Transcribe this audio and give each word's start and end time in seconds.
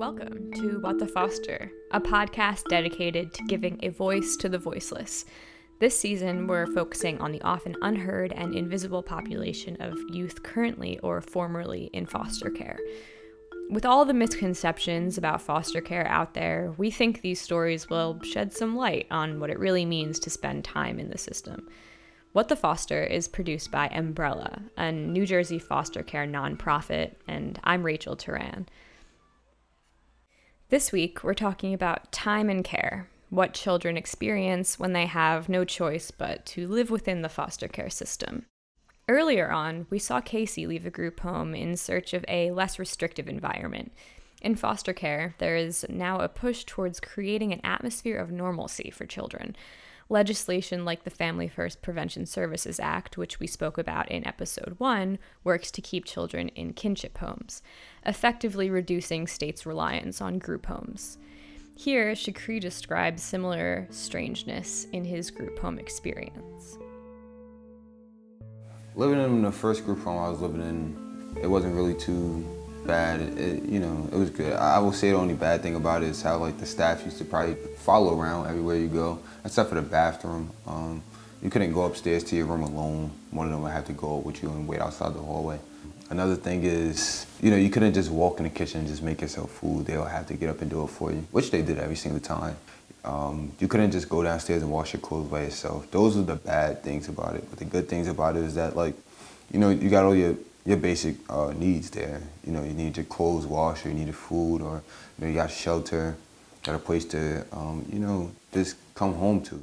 Welcome 0.00 0.50
to 0.54 0.80
What 0.80 0.98
the 0.98 1.06
Foster, 1.06 1.70
a 1.90 2.00
podcast 2.00 2.64
dedicated 2.70 3.34
to 3.34 3.44
giving 3.44 3.78
a 3.82 3.90
voice 3.90 4.34
to 4.36 4.48
the 4.48 4.58
voiceless. 4.58 5.26
This 5.78 5.98
season, 5.98 6.46
we're 6.46 6.66
focusing 6.66 7.18
on 7.20 7.32
the 7.32 7.42
often 7.42 7.76
unheard 7.82 8.32
and 8.32 8.54
invisible 8.54 9.02
population 9.02 9.76
of 9.80 9.98
youth 10.10 10.42
currently 10.42 10.98
or 11.00 11.20
formerly 11.20 11.90
in 11.92 12.06
foster 12.06 12.50
care. 12.50 12.78
With 13.70 13.84
all 13.84 14.04
the 14.04 14.12
misconceptions 14.14 15.16
about 15.16 15.42
foster 15.42 15.80
care 15.80 16.06
out 16.08 16.34
there, 16.34 16.74
we 16.76 16.90
think 16.90 17.20
these 17.20 17.40
stories 17.40 17.88
will 17.88 18.20
shed 18.22 18.52
some 18.52 18.76
light 18.76 19.06
on 19.10 19.38
what 19.38 19.50
it 19.50 19.58
really 19.58 19.84
means 19.84 20.18
to 20.20 20.30
spend 20.30 20.64
time 20.64 20.98
in 20.98 21.10
the 21.10 21.18
system. 21.18 21.68
What 22.32 22.46
the 22.46 22.54
Foster 22.54 23.02
is 23.02 23.26
produced 23.26 23.72
by 23.72 23.88
Embrella, 23.88 24.62
a 24.76 24.92
New 24.92 25.26
Jersey 25.26 25.58
foster 25.58 26.04
care 26.04 26.28
nonprofit, 26.28 27.14
and 27.26 27.58
I'm 27.64 27.82
Rachel 27.82 28.14
Turan. 28.14 28.68
This 30.68 30.92
week, 30.92 31.24
we're 31.24 31.34
talking 31.34 31.74
about 31.74 32.12
time 32.12 32.48
and 32.48 32.62
care, 32.62 33.10
what 33.30 33.52
children 33.52 33.96
experience 33.96 34.78
when 34.78 34.92
they 34.92 35.06
have 35.06 35.48
no 35.48 35.64
choice 35.64 36.12
but 36.12 36.46
to 36.46 36.68
live 36.68 36.88
within 36.88 37.22
the 37.22 37.28
foster 37.28 37.66
care 37.66 37.90
system. 37.90 38.46
Earlier 39.08 39.50
on, 39.50 39.88
we 39.90 39.98
saw 39.98 40.20
Casey 40.20 40.68
leave 40.68 40.86
a 40.86 40.90
group 40.90 41.18
home 41.18 41.52
in 41.56 41.76
search 41.76 42.14
of 42.14 42.24
a 42.28 42.52
less 42.52 42.78
restrictive 42.78 43.28
environment. 43.28 43.90
In 44.40 44.54
foster 44.54 44.92
care, 44.92 45.34
there 45.38 45.56
is 45.56 45.84
now 45.88 46.20
a 46.20 46.28
push 46.28 46.62
towards 46.62 47.00
creating 47.00 47.52
an 47.52 47.60
atmosphere 47.64 48.18
of 48.18 48.30
normalcy 48.30 48.88
for 48.88 49.04
children, 49.04 49.56
Legislation 50.10 50.84
like 50.84 51.04
the 51.04 51.10
Family 51.10 51.46
First 51.46 51.82
Prevention 51.82 52.26
Services 52.26 52.80
Act, 52.80 53.16
which 53.16 53.38
we 53.38 53.46
spoke 53.46 53.78
about 53.78 54.10
in 54.10 54.26
episode 54.26 54.74
1, 54.78 55.20
works 55.44 55.70
to 55.70 55.80
keep 55.80 56.04
children 56.04 56.48
in 56.48 56.72
kinship 56.72 57.16
homes, 57.18 57.62
effectively 58.04 58.68
reducing 58.68 59.28
states' 59.28 59.64
reliance 59.64 60.20
on 60.20 60.40
group 60.40 60.66
homes. 60.66 61.16
Here, 61.76 62.12
Shakri 62.14 62.60
describes 62.60 63.22
similar 63.22 63.86
strangeness 63.90 64.88
in 64.92 65.04
his 65.04 65.30
group 65.30 65.56
home 65.60 65.78
experience. 65.78 66.76
Living 68.96 69.20
in 69.20 69.42
the 69.42 69.52
first 69.52 69.84
group 69.84 70.02
home 70.02 70.18
I 70.18 70.28
was 70.28 70.40
living 70.40 70.60
in, 70.60 71.38
it 71.40 71.46
wasn't 71.46 71.76
really 71.76 71.94
too 71.94 72.44
bad. 72.90 73.20
It, 73.38 73.62
you 73.64 73.78
know, 73.78 74.08
it 74.12 74.16
was 74.16 74.30
good. 74.30 74.52
I 74.52 74.78
will 74.80 74.92
say 74.92 75.10
the 75.10 75.16
only 75.16 75.34
bad 75.34 75.62
thing 75.62 75.76
about 75.76 76.02
it 76.02 76.08
is 76.08 76.22
how 76.22 76.38
like 76.38 76.58
the 76.58 76.66
staff 76.66 77.04
used 77.04 77.18
to 77.18 77.24
probably 77.24 77.54
follow 77.78 78.18
around 78.20 78.48
everywhere 78.48 78.76
you 78.76 78.88
go, 78.88 79.18
except 79.44 79.68
for 79.68 79.76
the 79.76 79.82
bathroom. 79.82 80.50
Um, 80.66 81.02
you 81.42 81.50
couldn't 81.50 81.72
go 81.72 81.84
upstairs 81.84 82.24
to 82.24 82.36
your 82.36 82.46
room 82.46 82.62
alone. 82.62 83.10
One 83.30 83.46
of 83.46 83.52
them 83.52 83.62
would 83.62 83.72
have 83.72 83.86
to 83.86 83.92
go 83.92 84.16
with 84.16 84.42
you 84.42 84.50
and 84.50 84.66
wait 84.66 84.80
outside 84.80 85.14
the 85.14 85.20
hallway. 85.20 85.58
Another 86.10 86.34
thing 86.34 86.64
is, 86.64 87.26
you 87.40 87.50
know, 87.52 87.56
you 87.56 87.70
couldn't 87.70 87.94
just 87.94 88.10
walk 88.10 88.38
in 88.38 88.44
the 88.44 88.50
kitchen 88.50 88.80
and 88.80 88.88
just 88.88 89.02
make 89.02 89.20
yourself 89.20 89.50
food. 89.52 89.86
They'll 89.86 90.04
have 90.04 90.26
to 90.26 90.34
get 90.34 90.50
up 90.50 90.60
and 90.60 90.68
do 90.68 90.82
it 90.82 90.88
for 90.88 91.12
you, 91.12 91.24
which 91.30 91.52
they 91.52 91.62
did 91.62 91.78
every 91.78 91.96
single 91.96 92.20
time. 92.20 92.56
Um, 93.04 93.52
you 93.60 93.68
couldn't 93.68 93.92
just 93.92 94.08
go 94.08 94.22
downstairs 94.22 94.62
and 94.62 94.70
wash 94.70 94.92
your 94.92 95.00
clothes 95.00 95.28
by 95.28 95.42
yourself. 95.44 95.88
Those 95.92 96.16
are 96.16 96.22
the 96.22 96.34
bad 96.34 96.82
things 96.82 97.08
about 97.08 97.36
it. 97.36 97.44
But 97.48 97.60
the 97.60 97.64
good 97.64 97.88
things 97.88 98.08
about 98.08 98.36
it 98.36 98.42
is 98.42 98.56
that, 98.56 98.74
like, 98.74 98.94
you 99.52 99.60
know, 99.60 99.70
you 99.70 99.88
got 99.88 100.04
all 100.04 100.14
your 100.14 100.34
your 100.64 100.76
basic 100.76 101.16
uh, 101.28 101.52
needs 101.56 101.90
there. 101.90 102.20
You 102.44 102.52
know, 102.52 102.62
you 102.62 102.72
need 102.72 102.96
your 102.96 103.06
clothes 103.06 103.46
washed, 103.46 103.86
or 103.86 103.88
you 103.90 103.94
need 103.94 104.06
your 104.06 104.14
food, 104.14 104.60
or 104.60 104.82
you, 105.18 105.24
know, 105.24 105.28
you 105.28 105.34
got 105.34 105.50
shelter, 105.50 106.16
got 106.62 106.74
a 106.74 106.78
place 106.78 107.04
to, 107.06 107.44
um, 107.52 107.84
you 107.90 107.98
know, 107.98 108.30
just 108.52 108.76
come 108.94 109.14
home 109.14 109.42
to. 109.44 109.62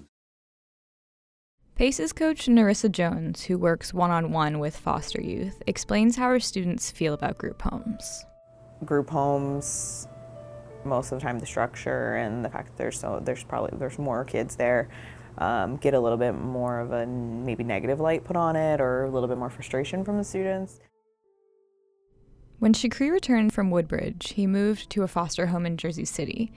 PACES 1.75 2.11
coach 2.11 2.47
Narissa 2.47 2.91
Jones, 2.91 3.43
who 3.43 3.57
works 3.57 3.93
one 3.93 4.09
on 4.09 4.31
one 4.31 4.57
with 4.57 4.75
foster 4.75 5.21
youth, 5.21 5.61
explains 5.67 6.15
how 6.15 6.29
her 6.29 6.39
students 6.39 6.89
feel 6.89 7.13
about 7.13 7.37
group 7.37 7.61
homes. 7.61 8.25
Group 8.83 9.11
homes, 9.11 10.07
most 10.83 11.11
of 11.11 11.19
the 11.19 11.23
time, 11.23 11.37
the 11.37 11.45
structure 11.45 12.15
and 12.15 12.43
the 12.43 12.49
fact 12.49 12.69
that 12.69 12.77
there's 12.77 12.99
so 12.99 13.21
there's 13.23 13.43
probably 13.43 13.77
there's 13.77 13.99
more 13.99 14.25
kids 14.25 14.55
there 14.55 14.89
um, 15.37 15.77
get 15.77 15.93
a 15.93 15.99
little 15.99 16.17
bit 16.17 16.33
more 16.33 16.79
of 16.79 16.91
a 16.91 17.05
maybe 17.05 17.63
negative 17.63 17.99
light 17.99 18.23
put 18.23 18.35
on 18.35 18.55
it 18.55 18.81
or 18.81 19.03
a 19.03 19.09
little 19.09 19.29
bit 19.29 19.37
more 19.37 19.49
frustration 19.49 20.03
from 20.03 20.17
the 20.17 20.23
students. 20.23 20.79
When 22.59 22.73
Shakri 22.73 23.11
returned 23.11 23.53
from 23.53 23.69
Woodbridge, 23.69 24.33
he 24.33 24.47
moved 24.47 24.89
to 24.91 25.03
a 25.03 25.07
foster 25.07 25.47
home 25.47 25.65
in 25.65 25.77
Jersey 25.77 26.05
City. 26.05 26.51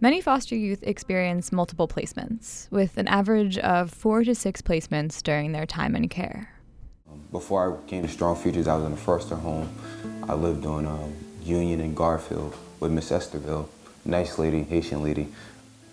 Many 0.00 0.20
foster 0.20 0.54
youth 0.54 0.82
experience 0.82 1.50
multiple 1.50 1.88
placements, 1.88 2.70
with 2.70 2.98
an 2.98 3.08
average 3.08 3.56
of 3.58 3.90
four 3.90 4.22
to 4.24 4.34
six 4.34 4.60
placements 4.60 5.22
during 5.22 5.52
their 5.52 5.66
time 5.66 5.96
in 5.96 6.08
care. 6.08 6.54
Before 7.32 7.82
I 7.82 7.88
came 7.88 8.02
to 8.02 8.08
Strong 8.08 8.36
Futures, 8.36 8.68
I 8.68 8.76
was 8.76 8.84
in 8.84 8.92
a 8.92 8.96
foster 8.96 9.34
home. 9.34 9.68
I 10.28 10.34
lived 10.34 10.66
on 10.66 10.86
um, 10.86 11.14
Union 11.42 11.80
and 11.80 11.96
Garfield 11.96 12.54
with 12.78 12.92
Miss 12.92 13.10
Esterville, 13.10 13.68
nice 14.04 14.38
lady, 14.38 14.62
Haitian 14.64 15.02
lady 15.02 15.28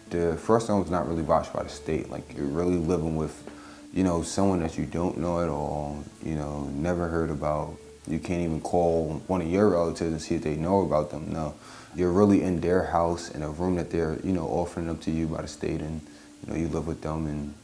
the 0.10 0.38
first 0.38 0.70
one 0.70 0.80
was 0.80 0.90
not 0.90 1.08
really 1.08 1.24
watched 1.24 1.54
by 1.54 1.64
the 1.64 1.70
state. 1.70 2.10
Like 2.10 2.36
you're 2.36 2.46
really 2.46 2.78
living 2.78 3.16
with, 3.16 3.50
you 3.94 4.04
know, 4.04 4.22
someone 4.22 4.60
that 4.62 4.78
you 4.78 4.86
don't 4.86 5.18
know 5.18 5.42
at 5.42 5.50
all, 5.50 6.04
you 6.24 6.36
know, 6.36 6.64
never 6.74 7.08
heard 7.08 7.30
about. 7.30 7.76
You 8.08 8.20
can't 8.20 8.42
even 8.42 8.62
call 8.62 9.22
one 9.28 9.42
of 9.42 9.48
your 9.48 9.70
relatives 9.70 10.12
and 10.12 10.22
see 10.22 10.36
if 10.36 10.44
they 10.44 10.56
know 10.56 10.82
about 10.82 11.10
them. 11.10 11.34
No, 11.34 11.56
you're 11.96 12.12
really 12.12 12.44
in 12.44 12.62
their 12.62 12.84
house 12.84 13.32
in 13.32 13.42
a 13.42 13.50
room 13.50 13.76
that 13.76 13.90
they're, 13.90 14.20
you 14.24 14.32
know, 14.32 14.46
offering 14.46 14.90
up 14.90 15.02
to 15.02 15.12
you 15.12 15.28
by 15.28 15.42
the 15.42 15.48
state, 15.48 15.82
and 15.82 16.02
you 16.44 16.54
know, 16.54 16.60
you 16.60 16.68
live 16.68 16.86
with 16.86 17.02
them. 17.02 17.26
And 17.26 17.56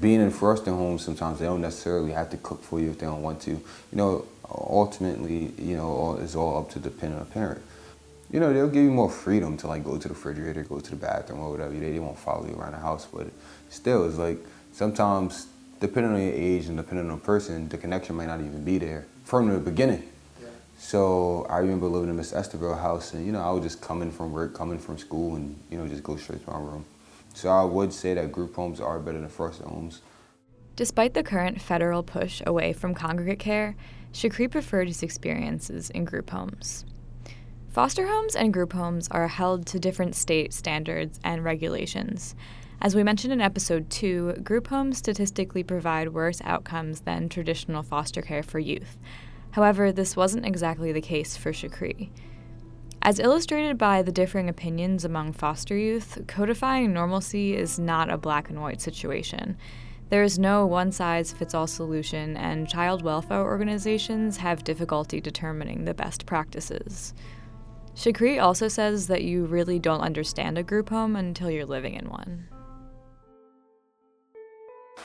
being 0.00 0.20
in 0.20 0.30
foster 0.30 0.70
homes, 0.70 1.02
sometimes 1.02 1.38
they 1.38 1.46
don't 1.46 1.62
necessarily 1.62 2.12
have 2.12 2.28
to 2.30 2.36
cook 2.38 2.62
for 2.62 2.78
you 2.78 2.90
if 2.90 2.98
they 2.98 3.06
don't 3.06 3.22
want 3.22 3.40
to. 3.42 3.52
You 3.52 3.62
know, 3.92 4.26
ultimately, 4.50 5.52
you 5.58 5.76
know, 5.76 6.18
it's 6.20 6.34
all 6.34 6.58
up 6.58 6.70
to 6.70 6.78
the 6.78 6.90
parent 6.90 7.62
you 8.32 8.38
know, 8.38 8.52
they'll 8.52 8.68
give 8.68 8.84
you 8.84 8.90
more 8.90 9.10
freedom 9.10 9.56
to 9.58 9.66
like 9.66 9.84
go 9.84 9.98
to 9.98 10.08
the 10.08 10.14
refrigerator, 10.14 10.62
go 10.62 10.78
to 10.80 10.90
the 10.90 10.96
bathroom 10.96 11.40
or 11.40 11.50
whatever. 11.50 11.72
They, 11.72 11.92
they 11.92 11.98
won't 11.98 12.18
follow 12.18 12.46
you 12.46 12.54
around 12.54 12.72
the 12.72 12.78
house, 12.78 13.06
but 13.12 13.26
still, 13.68 14.06
it's 14.06 14.18
like 14.18 14.38
sometimes, 14.72 15.48
depending 15.80 16.12
on 16.12 16.22
your 16.22 16.32
age 16.32 16.66
and 16.66 16.76
depending 16.76 17.10
on 17.10 17.18
the 17.18 17.24
person, 17.24 17.68
the 17.68 17.78
connection 17.78 18.14
might 18.14 18.26
not 18.26 18.40
even 18.40 18.64
be 18.64 18.78
there 18.78 19.06
from 19.24 19.48
the 19.48 19.58
beginning. 19.58 20.08
Yeah. 20.40 20.48
So 20.78 21.46
I 21.50 21.58
remember 21.58 21.86
living 21.86 22.08
in 22.08 22.16
Miss 22.16 22.32
Esterville 22.32 22.80
house, 22.80 23.14
and 23.14 23.26
you 23.26 23.32
know, 23.32 23.40
I 23.40 23.50
would 23.50 23.64
just 23.64 23.80
come 23.80 24.00
in 24.02 24.12
from 24.12 24.32
work, 24.32 24.54
coming 24.54 24.78
from 24.78 24.96
school, 24.96 25.34
and 25.34 25.58
you 25.70 25.78
know, 25.78 25.88
just 25.88 26.04
go 26.04 26.16
straight 26.16 26.44
to 26.44 26.50
my 26.50 26.58
room. 26.58 26.84
So 27.34 27.48
I 27.48 27.64
would 27.64 27.92
say 27.92 28.14
that 28.14 28.30
group 28.30 28.54
homes 28.54 28.80
are 28.80 28.98
better 29.00 29.18
than 29.18 29.28
foster 29.28 29.64
homes. 29.64 30.02
Despite 30.76 31.14
the 31.14 31.22
current 31.22 31.60
federal 31.60 32.02
push 32.02 32.42
away 32.46 32.72
from 32.72 32.94
congregate 32.94 33.38
care, 33.38 33.76
Shakri 34.12 34.50
preferred 34.50 34.88
his 34.88 35.02
experiences 35.02 35.90
in 35.90 36.04
group 36.04 36.30
homes. 36.30 36.84
Foster 37.70 38.08
homes 38.08 38.34
and 38.34 38.52
group 38.52 38.72
homes 38.72 39.06
are 39.12 39.28
held 39.28 39.64
to 39.66 39.78
different 39.78 40.16
state 40.16 40.52
standards 40.52 41.20
and 41.22 41.44
regulations. 41.44 42.34
As 42.80 42.96
we 42.96 43.04
mentioned 43.04 43.32
in 43.32 43.40
episode 43.40 43.88
2, 43.90 44.38
group 44.42 44.66
homes 44.66 44.98
statistically 44.98 45.62
provide 45.62 46.08
worse 46.08 46.40
outcomes 46.42 47.02
than 47.02 47.28
traditional 47.28 47.84
foster 47.84 48.22
care 48.22 48.42
for 48.42 48.58
youth. 48.58 48.98
However, 49.52 49.92
this 49.92 50.16
wasn't 50.16 50.46
exactly 50.46 50.90
the 50.90 51.00
case 51.00 51.36
for 51.36 51.52
Shakri. 51.52 52.10
As 53.02 53.20
illustrated 53.20 53.78
by 53.78 54.02
the 54.02 54.10
differing 54.10 54.48
opinions 54.48 55.04
among 55.04 55.32
foster 55.32 55.76
youth, 55.76 56.18
codifying 56.26 56.92
normalcy 56.92 57.54
is 57.54 57.78
not 57.78 58.10
a 58.10 58.18
black 58.18 58.50
and 58.50 58.60
white 58.60 58.80
situation. 58.80 59.56
There 60.08 60.24
is 60.24 60.40
no 60.40 60.66
one 60.66 60.90
size 60.90 61.32
fits 61.32 61.54
all 61.54 61.68
solution, 61.68 62.36
and 62.36 62.68
child 62.68 63.02
welfare 63.02 63.44
organizations 63.44 64.38
have 64.38 64.64
difficulty 64.64 65.20
determining 65.20 65.84
the 65.84 65.94
best 65.94 66.26
practices. 66.26 67.14
Shakri 67.94 68.40
also 68.40 68.68
says 68.68 69.08
that 69.08 69.24
you 69.24 69.46
really 69.46 69.78
don't 69.78 70.00
understand 70.00 70.56
a 70.56 70.62
group 70.62 70.88
home 70.88 71.16
until 71.16 71.50
you're 71.50 71.66
living 71.66 71.94
in 71.94 72.08
one. 72.08 72.48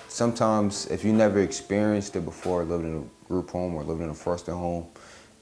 Sometimes, 0.07 0.85
if 0.87 1.03
you 1.03 1.11
never 1.11 1.41
experienced 1.41 2.15
it 2.15 2.23
before, 2.23 2.63
living 2.63 2.91
in 2.91 2.97
a 2.97 3.27
group 3.27 3.49
home 3.49 3.75
or 3.75 3.83
living 3.83 4.05
in 4.05 4.11
a 4.11 4.13
foster 4.13 4.53
home, 4.53 4.87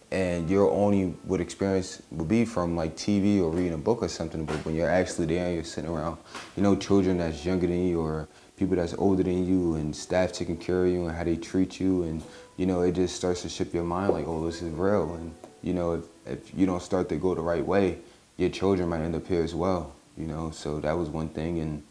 and 0.09 0.49
your 0.49 0.69
only 0.71 1.15
would 1.25 1.41
experience 1.41 2.01
would 2.11 2.27
be 2.27 2.45
from 2.45 2.75
like 2.75 2.95
TV 2.95 3.41
or 3.41 3.49
reading 3.49 3.73
a 3.73 3.77
book 3.77 4.01
or 4.01 4.07
something, 4.07 4.45
but 4.45 4.55
when 4.65 4.75
you're 4.75 4.89
actually 4.89 5.25
there 5.25 5.45
and 5.45 5.55
you're 5.55 5.63
sitting 5.63 5.89
around, 5.89 6.17
you 6.55 6.63
know, 6.63 6.75
children 6.75 7.17
that's 7.17 7.45
younger 7.45 7.67
than 7.67 7.87
you 7.87 7.99
or 7.99 8.27
people 8.57 8.75
that's 8.75 8.93
older 8.95 9.23
than 9.23 9.45
you 9.45 9.75
and 9.75 9.95
staff 9.95 10.31
taking 10.31 10.57
care 10.57 10.85
of 10.85 10.91
you 10.91 11.07
and 11.07 11.15
how 11.15 11.23
they 11.23 11.35
treat 11.35 11.79
you 11.79 12.03
and, 12.03 12.23
you 12.57 12.65
know, 12.65 12.81
it 12.81 12.93
just 12.93 13.15
starts 13.15 13.41
to 13.41 13.49
shift 13.49 13.73
your 13.73 13.83
mind 13.83 14.13
like, 14.13 14.27
oh, 14.27 14.45
this 14.45 14.61
is 14.61 14.71
real. 14.73 15.15
And, 15.15 15.33
you 15.63 15.73
know, 15.73 15.93
if, 15.93 16.03
if 16.25 16.57
you 16.57 16.65
don't 16.65 16.81
start 16.81 17.09
to 17.09 17.15
go 17.15 17.33
the 17.33 17.41
right 17.41 17.65
way, 17.65 17.99
your 18.37 18.49
children 18.49 18.89
might 18.89 19.01
end 19.01 19.15
up 19.15 19.25
here 19.27 19.43
as 19.43 19.55
well. 19.55 19.93
You 20.17 20.27
know, 20.27 20.51
so 20.51 20.79
that 20.81 20.95
was 20.95 21.09
one 21.09 21.29
thing, 21.29 21.59
and 21.59 21.83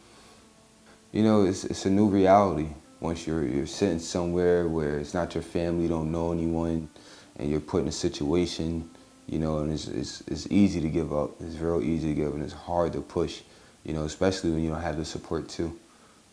you 1.10 1.24
know, 1.24 1.44
it's 1.44 1.64
it's 1.64 1.86
a 1.86 1.90
new 1.90 2.06
reality 2.06 2.68
once 3.02 3.26
you're 3.26 3.44
you're 3.44 3.66
sitting 3.66 3.98
somewhere 3.98 4.68
where 4.68 4.98
it's 4.98 5.12
not 5.12 5.34
your 5.34 5.42
family, 5.42 5.82
you 5.82 5.88
don't 5.88 6.12
know 6.12 6.32
anyone, 6.32 6.88
and 7.36 7.50
you're 7.50 7.60
put 7.60 7.82
in 7.82 7.88
a 7.88 7.92
situation, 7.92 8.88
you 9.26 9.40
know, 9.40 9.58
and 9.58 9.72
it's 9.72 9.88
it's 9.88 10.22
it's 10.28 10.46
easy 10.50 10.80
to 10.80 10.88
give 10.88 11.12
up. 11.12 11.32
It's 11.40 11.56
real 11.56 11.82
easy 11.82 12.08
to 12.08 12.14
give, 12.14 12.28
up, 12.28 12.34
and 12.34 12.42
it's 12.44 12.52
hard 12.52 12.92
to 12.92 13.00
push, 13.00 13.42
you 13.84 13.92
know, 13.92 14.04
especially 14.04 14.52
when 14.52 14.62
you 14.62 14.70
don't 14.70 14.80
have 14.80 14.96
the 14.96 15.04
support 15.04 15.48
too. 15.48 15.76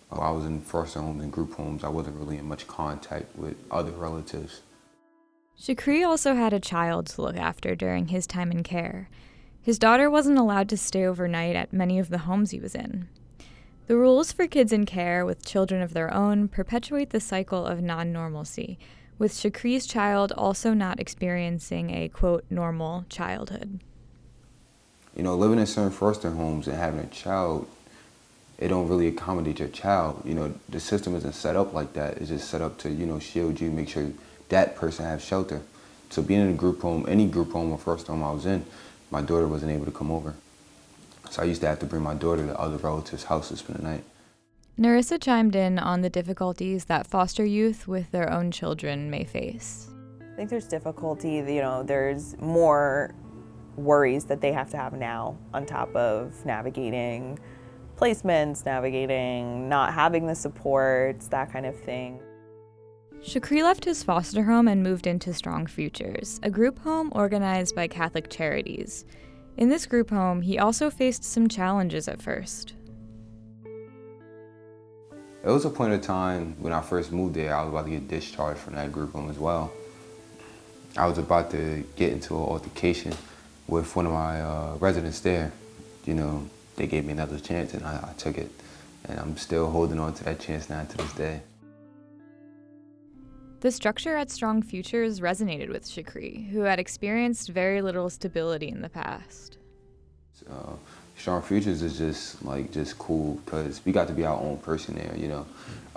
While 0.10 0.22
I 0.22 0.32
was 0.32 0.46
in 0.46 0.62
foster 0.62 1.00
homes 1.02 1.24
and 1.24 1.32
group 1.32 1.54
homes, 1.54 1.84
I 1.84 1.90
wasn't 1.90 2.18
really 2.18 2.38
in 2.38 2.46
much 2.46 2.68
contact 2.68 3.36
with 3.36 3.56
other 3.72 3.92
relatives. 3.92 4.62
Shakri 5.60 6.08
also 6.08 6.36
had 6.36 6.54
a 6.54 6.60
child 6.60 7.08
to 7.08 7.22
look 7.22 7.36
after 7.36 7.76
during 7.76 8.08
his 8.08 8.26
time 8.26 8.50
in 8.50 8.64
care. 8.64 9.10
His 9.62 9.78
daughter 9.78 10.10
wasn't 10.10 10.38
allowed 10.38 10.70
to 10.70 10.78
stay 10.78 11.06
overnight 11.06 11.58
at 11.58 11.74
many 11.74 12.00
of 12.00 12.10
the 12.10 12.20
homes 12.20 12.52
he 12.52 12.62
was 12.62 12.74
in. 12.74 13.10
The 13.88 13.98
rules 13.98 14.32
for 14.32 14.48
kids 14.48 14.72
in 14.72 14.86
care 14.86 15.26
with 15.26 15.46
children 15.46 15.82
of 15.82 15.94
their 15.94 16.14
own 16.14 16.48
perpetuate 16.48 17.10
the 17.10 17.20
cycle 17.20 17.66
of 17.66 17.82
non 17.82 18.14
normalcy, 18.14 18.80
with 19.18 19.34
Shakri's 19.34 19.86
child 19.86 20.32
also 20.32 20.74
not 20.74 21.00
experiencing 21.00 21.90
a 21.90 22.08
quote 22.08 22.46
normal 22.50 23.04
childhood. 23.10 23.82
You 25.14 25.24
know, 25.24 25.36
living 25.36 25.60
in 25.60 25.66
certain 25.66 25.92
foster 25.92 26.32
homes 26.32 26.68
and 26.70 26.78
having 26.78 27.02
a 27.02 27.08
child, 27.08 27.68
it 28.58 28.70
don't 28.70 28.88
really 28.88 29.08
accommodate 29.08 29.60
your 29.60 29.68
child. 29.68 30.22
You 30.24 30.36
know, 30.36 30.54
the 30.70 30.80
system 30.80 31.16
isn't 31.16 31.34
set 31.34 31.58
up 31.58 31.74
like 31.74 31.94
that. 31.94 32.18
It's 32.18 32.30
just 32.30 32.50
set 32.50 32.62
up 32.62 32.78
to, 32.80 32.90
you 32.90 33.06
know, 33.06 33.20
shield 33.20 33.60
you, 33.60 33.70
make 33.72 33.90
sure 33.90 34.10
that 34.50 34.76
person 34.76 35.06
have 35.06 35.22
shelter. 35.22 35.62
So 36.10 36.22
being 36.22 36.42
in 36.42 36.50
a 36.50 36.54
group 36.54 36.82
home, 36.82 37.06
any 37.08 37.28
group 37.28 37.52
home 37.52 37.72
or 37.72 37.78
first 37.78 38.08
home 38.08 38.24
I 38.24 38.32
was 38.32 38.46
in, 38.46 38.66
my 39.12 39.22
daughter 39.22 39.48
wasn't 39.48 39.72
able 39.72 39.86
to 39.86 39.92
come 39.92 40.12
over. 40.12 40.36
So 41.30 41.44
I 41.44 41.46
used 41.46 41.62
to 41.62 41.68
have 41.68 41.80
to 41.80 41.86
bring 41.86 42.02
my 42.02 42.16
daughter 42.16 42.46
to 42.46 42.60
other 42.60 42.78
relatives' 42.78 43.26
houses 43.26 43.62
for 43.62 43.74
the 43.74 43.84
night. 43.84 44.04
Narissa 44.80 45.22
chimed 45.22 45.56
in 45.56 45.78
on 45.78 46.02
the 46.02 46.10
difficulties 46.10 46.86
that 46.86 47.06
foster 47.06 47.46
youth 47.46 47.88
with 47.88 48.12
their 48.12 48.32
own 48.32 48.50
children 48.50 49.12
may 49.12 49.24
face. 49.24 49.90
I 50.22 50.36
think 50.36 50.50
there's 50.50 50.68
difficulty, 50.68 51.34
you 51.34 51.62
know, 51.62 51.84
there's 51.84 52.38
more 52.40 53.14
worries 53.76 54.26
that 54.26 54.42
they 54.42 54.54
have 54.54 54.70
to 54.72 54.78
have 54.78 54.94
now 54.94 55.38
on 55.54 55.66
top 55.66 55.94
of 55.96 56.46
navigating 56.46 57.38
placements, 57.98 58.66
navigating 58.66 59.68
not 59.68 59.94
having 59.94 60.26
the 60.26 60.36
supports, 60.36 61.28
that 61.28 61.52
kind 61.52 61.66
of 61.66 61.78
thing. 61.82 62.22
Shakri 63.22 63.62
left 63.62 63.84
his 63.84 64.02
foster 64.02 64.44
home 64.44 64.70
and 64.70 64.82
moved 64.82 65.06
into 65.06 65.34
Strong 65.34 65.68
Futures, 65.68 66.40
a 66.42 66.50
group 66.50 66.80
home 66.80 67.12
organized 67.14 67.76
by 67.76 67.86
Catholic 67.86 68.30
Charities. 68.30 69.04
In 69.58 69.68
this 69.68 69.86
group 69.86 70.10
home, 70.10 70.42
he 70.42 70.58
also 70.58 70.90
faced 70.90 71.26
some 71.26 71.50
challenges 71.50 72.08
at 72.08 72.22
first. 72.22 72.76
It 75.44 75.50
was 75.50 75.66
a 75.66 75.70
point 75.70 75.94
of 75.94 76.02
time 76.02 76.56
when 76.60 76.72
I 76.72 76.80
first 76.80 77.12
moved 77.12 77.36
there, 77.36 77.54
I 77.54 77.64
was 77.64 77.70
about 77.70 77.86
to 77.86 77.92
get 77.92 78.08
discharged 78.08 78.60
from 78.62 78.76
that 78.76 78.92
group 78.92 79.12
home 79.12 79.30
as 79.30 79.38
well. 79.38 79.72
I 80.98 81.06
was 81.06 81.18
about 81.18 81.52
to 81.52 81.84
get 81.98 82.14
into 82.14 82.36
an 82.36 82.42
altercation 82.42 83.14
with 83.68 83.96
one 83.98 84.06
of 84.06 84.14
my 84.14 84.42
uh, 84.42 84.76
residents 84.80 85.20
there. 85.20 85.52
You 86.06 86.14
know, 86.14 86.50
they 86.78 86.88
gave 86.88 87.06
me 87.06 87.12
another 87.12 87.38
chance 87.38 87.74
and 87.74 87.86
I, 87.86 88.12
I 88.12 88.14
took 88.18 88.38
it. 88.38 88.50
And 89.06 89.20
I'm 89.20 89.38
still 89.38 89.70
holding 89.70 90.00
on 90.00 90.14
to 90.14 90.24
that 90.24 90.40
chance 90.40 90.70
now 90.70 90.84
to 90.86 90.98
this 90.98 91.14
day. 91.14 91.42
The 93.62 93.72
structure 93.72 94.16
at 94.16 94.32
Strong 94.32 94.64
Futures 94.64 95.20
resonated 95.20 95.68
with 95.68 95.86
Shakri, 95.86 96.50
who 96.50 96.62
had 96.62 96.80
experienced 96.80 97.50
very 97.50 97.82
little 97.82 98.10
stability 98.10 98.70
in 98.70 98.82
the 98.82 98.88
past. 98.88 99.58
Strong 101.18 101.42
Futures 101.42 101.82
is 101.82 101.98
just 101.98 102.46
like 102.46 102.72
just 102.72 102.98
cool 102.98 103.36
because 103.44 103.82
we 103.84 103.92
got 103.92 104.08
to 104.08 104.14
be 104.14 104.24
our 104.24 104.40
own 104.40 104.58
person 104.60 104.96
there. 104.96 105.14
You 105.18 105.28
know, 105.28 105.46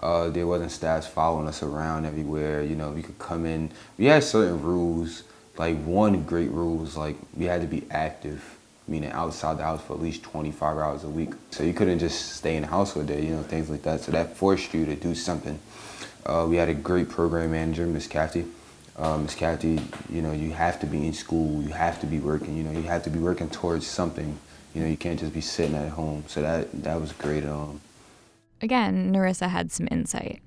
uh, 0.00 0.28
there 0.30 0.48
wasn't 0.48 0.72
staffs 0.72 1.06
following 1.06 1.46
us 1.46 1.62
around 1.62 2.04
everywhere. 2.04 2.64
You 2.64 2.74
know, 2.74 2.90
we 2.90 3.02
could 3.02 3.20
come 3.20 3.46
in. 3.46 3.70
We 3.96 4.06
had 4.06 4.24
certain 4.24 4.60
rules. 4.60 5.22
Like 5.56 5.80
one 5.84 6.24
great 6.24 6.50
rule 6.50 6.78
was 6.78 6.96
like 6.96 7.14
we 7.36 7.44
had 7.44 7.60
to 7.60 7.68
be 7.68 7.84
active, 7.92 8.42
meaning 8.88 9.12
outside 9.12 9.58
the 9.58 9.62
house 9.62 9.82
for 9.82 9.92
at 9.92 10.00
least 10.00 10.24
25 10.24 10.78
hours 10.78 11.04
a 11.04 11.08
week. 11.08 11.30
So 11.52 11.62
you 11.62 11.74
couldn't 11.74 12.00
just 12.00 12.32
stay 12.32 12.56
in 12.56 12.62
the 12.62 12.68
house 12.68 12.96
all 12.96 13.04
day. 13.04 13.24
You 13.24 13.36
know, 13.36 13.42
things 13.44 13.70
like 13.70 13.82
that. 13.82 14.00
So 14.00 14.10
that 14.10 14.36
forced 14.36 14.74
you 14.74 14.84
to 14.86 14.96
do 14.96 15.14
something. 15.14 15.60
Uh, 16.24 16.46
we 16.48 16.56
had 16.56 16.68
a 16.68 16.74
great 16.74 17.08
program 17.08 17.50
manager, 17.50 17.86
Miss 17.86 18.06
Kathy. 18.06 18.46
Uh, 18.96 19.18
Miss 19.18 19.34
Kathy, 19.34 19.80
you 20.08 20.22
know, 20.22 20.32
you 20.32 20.52
have 20.52 20.78
to 20.80 20.86
be 20.86 21.06
in 21.06 21.12
school, 21.12 21.62
you 21.62 21.70
have 21.70 22.00
to 22.00 22.06
be 22.06 22.18
working, 22.18 22.56
you 22.56 22.62
know, 22.62 22.70
you 22.70 22.82
have 22.82 23.02
to 23.04 23.10
be 23.10 23.18
working 23.18 23.48
towards 23.48 23.86
something. 23.86 24.38
You 24.74 24.82
know, 24.82 24.88
you 24.88 24.96
can't 24.96 25.18
just 25.18 25.32
be 25.34 25.40
sitting 25.40 25.74
at 25.74 25.90
home. 25.90 26.24
So 26.28 26.42
that 26.42 26.70
that 26.82 27.00
was 27.00 27.12
great. 27.12 27.44
Um, 27.44 27.80
Again, 28.60 29.12
Narissa 29.12 29.48
had 29.48 29.72
some 29.72 29.88
insight. 29.90 30.40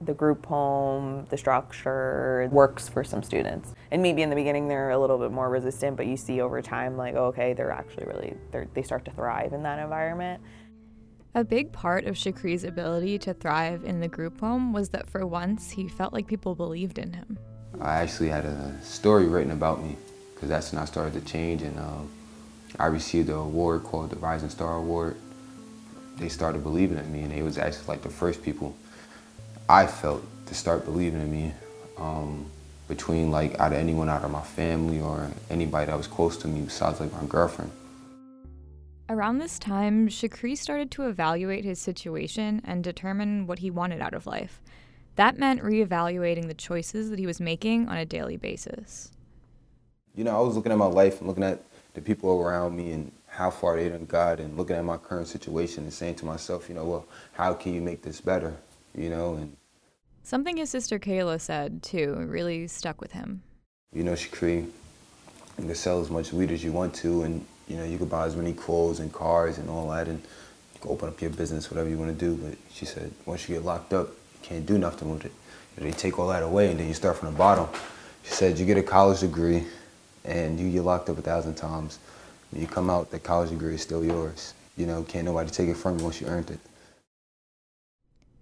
The 0.00 0.12
group 0.12 0.44
home, 0.46 1.26
the 1.30 1.36
structure 1.36 2.48
works 2.52 2.88
for 2.88 3.04
some 3.04 3.22
students. 3.22 3.74
And 3.90 4.02
maybe 4.02 4.22
in 4.22 4.30
the 4.30 4.36
beginning 4.36 4.68
they're 4.68 4.90
a 4.90 4.98
little 4.98 5.16
bit 5.16 5.30
more 5.30 5.48
resistant, 5.48 5.96
but 5.96 6.06
you 6.06 6.16
see 6.16 6.40
over 6.40 6.60
time, 6.60 6.96
like, 6.96 7.14
oh, 7.14 7.26
okay, 7.26 7.52
they're 7.52 7.70
actually 7.70 8.04
really, 8.06 8.34
they're, 8.50 8.68
they 8.74 8.82
start 8.82 9.04
to 9.06 9.12
thrive 9.12 9.52
in 9.52 9.62
that 9.62 9.78
environment. 9.78 10.42
A 11.34 11.44
big 11.44 11.72
part 11.72 12.04
of 12.04 12.14
Shakri's 12.14 12.62
ability 12.62 13.18
to 13.20 13.32
thrive 13.32 13.84
in 13.84 14.00
the 14.00 14.08
group 14.08 14.40
home 14.40 14.74
was 14.74 14.90
that 14.90 15.08
for 15.08 15.26
once 15.26 15.70
he 15.70 15.88
felt 15.88 16.12
like 16.12 16.26
people 16.26 16.54
believed 16.54 16.98
in 16.98 17.14
him. 17.14 17.38
I 17.80 17.94
actually 18.02 18.28
had 18.28 18.44
a 18.44 18.78
story 18.82 19.26
written 19.26 19.50
about 19.50 19.82
me 19.82 19.96
because 20.34 20.50
that's 20.50 20.70
when 20.72 20.82
I 20.82 20.84
started 20.84 21.14
to 21.14 21.32
change 21.32 21.62
and 21.62 21.78
um, 21.78 22.10
I 22.78 22.84
received 22.86 23.30
an 23.30 23.36
award 23.36 23.82
called 23.82 24.10
the 24.10 24.16
Rising 24.16 24.50
Star 24.50 24.76
Award. 24.76 25.16
They 26.18 26.28
started 26.28 26.62
believing 26.62 26.98
in 26.98 27.10
me 27.10 27.22
and 27.22 27.32
they 27.32 27.40
was 27.40 27.56
actually 27.56 27.86
like 27.86 28.02
the 28.02 28.10
first 28.10 28.42
people 28.42 28.76
I 29.70 29.86
felt 29.86 30.22
to 30.48 30.54
start 30.54 30.84
believing 30.84 31.22
in 31.22 31.32
me 31.32 31.54
um, 31.96 32.44
between 32.88 33.30
like 33.30 33.58
out 33.58 33.72
of 33.72 33.78
anyone 33.78 34.10
out 34.10 34.22
of 34.22 34.30
my 34.30 34.42
family 34.42 35.00
or 35.00 35.30
anybody 35.48 35.86
that 35.86 35.96
was 35.96 36.08
close 36.08 36.36
to 36.38 36.46
me 36.48 36.60
besides 36.60 37.00
like 37.00 37.10
my 37.10 37.24
girlfriend. 37.24 37.72
Around 39.08 39.38
this 39.38 39.58
time, 39.58 40.08
Shakri 40.08 40.56
started 40.56 40.90
to 40.92 41.08
evaluate 41.08 41.64
his 41.64 41.78
situation 41.78 42.62
and 42.64 42.84
determine 42.84 43.46
what 43.46 43.58
he 43.58 43.70
wanted 43.70 44.00
out 44.00 44.14
of 44.14 44.26
life. 44.26 44.60
That 45.16 45.38
meant 45.38 45.60
reevaluating 45.60 46.46
the 46.46 46.54
choices 46.54 47.10
that 47.10 47.18
he 47.18 47.26
was 47.26 47.40
making 47.40 47.88
on 47.88 47.98
a 47.98 48.06
daily 48.06 48.36
basis. 48.36 49.10
You 50.14 50.24
know, 50.24 50.36
I 50.36 50.40
was 50.40 50.56
looking 50.56 50.72
at 50.72 50.78
my 50.78 50.86
life 50.86 51.18
and 51.18 51.28
looking 51.28 51.44
at 51.44 51.62
the 51.94 52.00
people 52.00 52.40
around 52.40 52.76
me 52.76 52.92
and 52.92 53.12
how 53.26 53.50
far 53.50 53.76
they 53.76 53.88
done 53.88 54.06
got 54.06 54.40
and 54.40 54.56
looking 54.56 54.76
at 54.76 54.84
my 54.84 54.96
current 54.96 55.26
situation 55.26 55.84
and 55.84 55.92
saying 55.92 56.14
to 56.16 56.24
myself, 56.24 56.68
you 56.68 56.74
know, 56.74 56.84
well, 56.84 57.06
how 57.32 57.52
can 57.54 57.74
you 57.74 57.80
make 57.80 58.02
this 58.02 58.20
better? 58.20 58.54
You 58.94 59.10
know, 59.10 59.34
and 59.34 59.56
something 60.22 60.56
his 60.56 60.70
sister 60.70 60.98
Kayla 60.98 61.40
said 61.40 61.82
too 61.82 62.14
really 62.28 62.68
stuck 62.68 63.00
with 63.00 63.12
him. 63.12 63.42
You 63.92 64.04
know, 64.04 64.12
Shakri, 64.12 64.66
you 65.58 65.64
can 65.64 65.74
sell 65.74 66.00
as 66.00 66.08
much 66.08 66.32
weed 66.32 66.50
as 66.50 66.62
you 66.62 66.72
want 66.72 66.94
to 66.96 67.22
and 67.22 67.44
you 67.72 67.78
know, 67.78 67.84
you 67.84 67.96
could 67.96 68.10
buy 68.10 68.26
as 68.26 68.36
many 68.36 68.52
clothes 68.52 69.00
and 69.00 69.10
cars 69.12 69.56
and 69.56 69.70
all 69.70 69.88
that, 69.90 70.06
and 70.06 70.22
you 70.74 70.90
open 70.90 71.08
up 71.08 71.20
your 71.22 71.30
business, 71.30 71.70
whatever 71.70 71.88
you 71.88 71.96
want 71.96 72.16
to 72.16 72.24
do. 72.24 72.36
But 72.36 72.58
she 72.70 72.84
said, 72.84 73.10
once 73.24 73.48
you 73.48 73.54
get 73.56 73.64
locked 73.64 73.94
up, 73.94 74.08
you 74.08 74.40
can't 74.42 74.66
do 74.66 74.76
nothing 74.76 75.10
with 75.10 75.24
it. 75.24 75.32
They 75.76 75.90
take 75.90 76.18
all 76.18 76.28
that 76.28 76.42
away, 76.42 76.70
and 76.70 76.78
then 76.78 76.86
you 76.86 76.92
start 76.92 77.16
from 77.16 77.32
the 77.32 77.38
bottom. 77.38 77.66
She 78.24 78.32
said, 78.32 78.58
you 78.58 78.66
get 78.66 78.76
a 78.76 78.82
college 78.82 79.20
degree, 79.20 79.64
and 80.24 80.60
you 80.60 80.70
get 80.70 80.82
locked 80.82 81.08
up 81.08 81.16
a 81.16 81.22
thousand 81.22 81.54
times. 81.54 81.98
When 82.50 82.60
you 82.60 82.68
come 82.68 82.90
out, 82.90 83.10
the 83.10 83.18
college 83.18 83.48
degree 83.48 83.74
is 83.74 83.80
still 83.80 84.04
yours. 84.04 84.52
You 84.76 84.84
know, 84.84 85.02
can't 85.02 85.24
nobody 85.24 85.50
take 85.50 85.70
it 85.70 85.76
from 85.78 85.98
you 85.98 86.04
once 86.04 86.20
you 86.20 86.26
earned 86.26 86.50
it. 86.50 86.60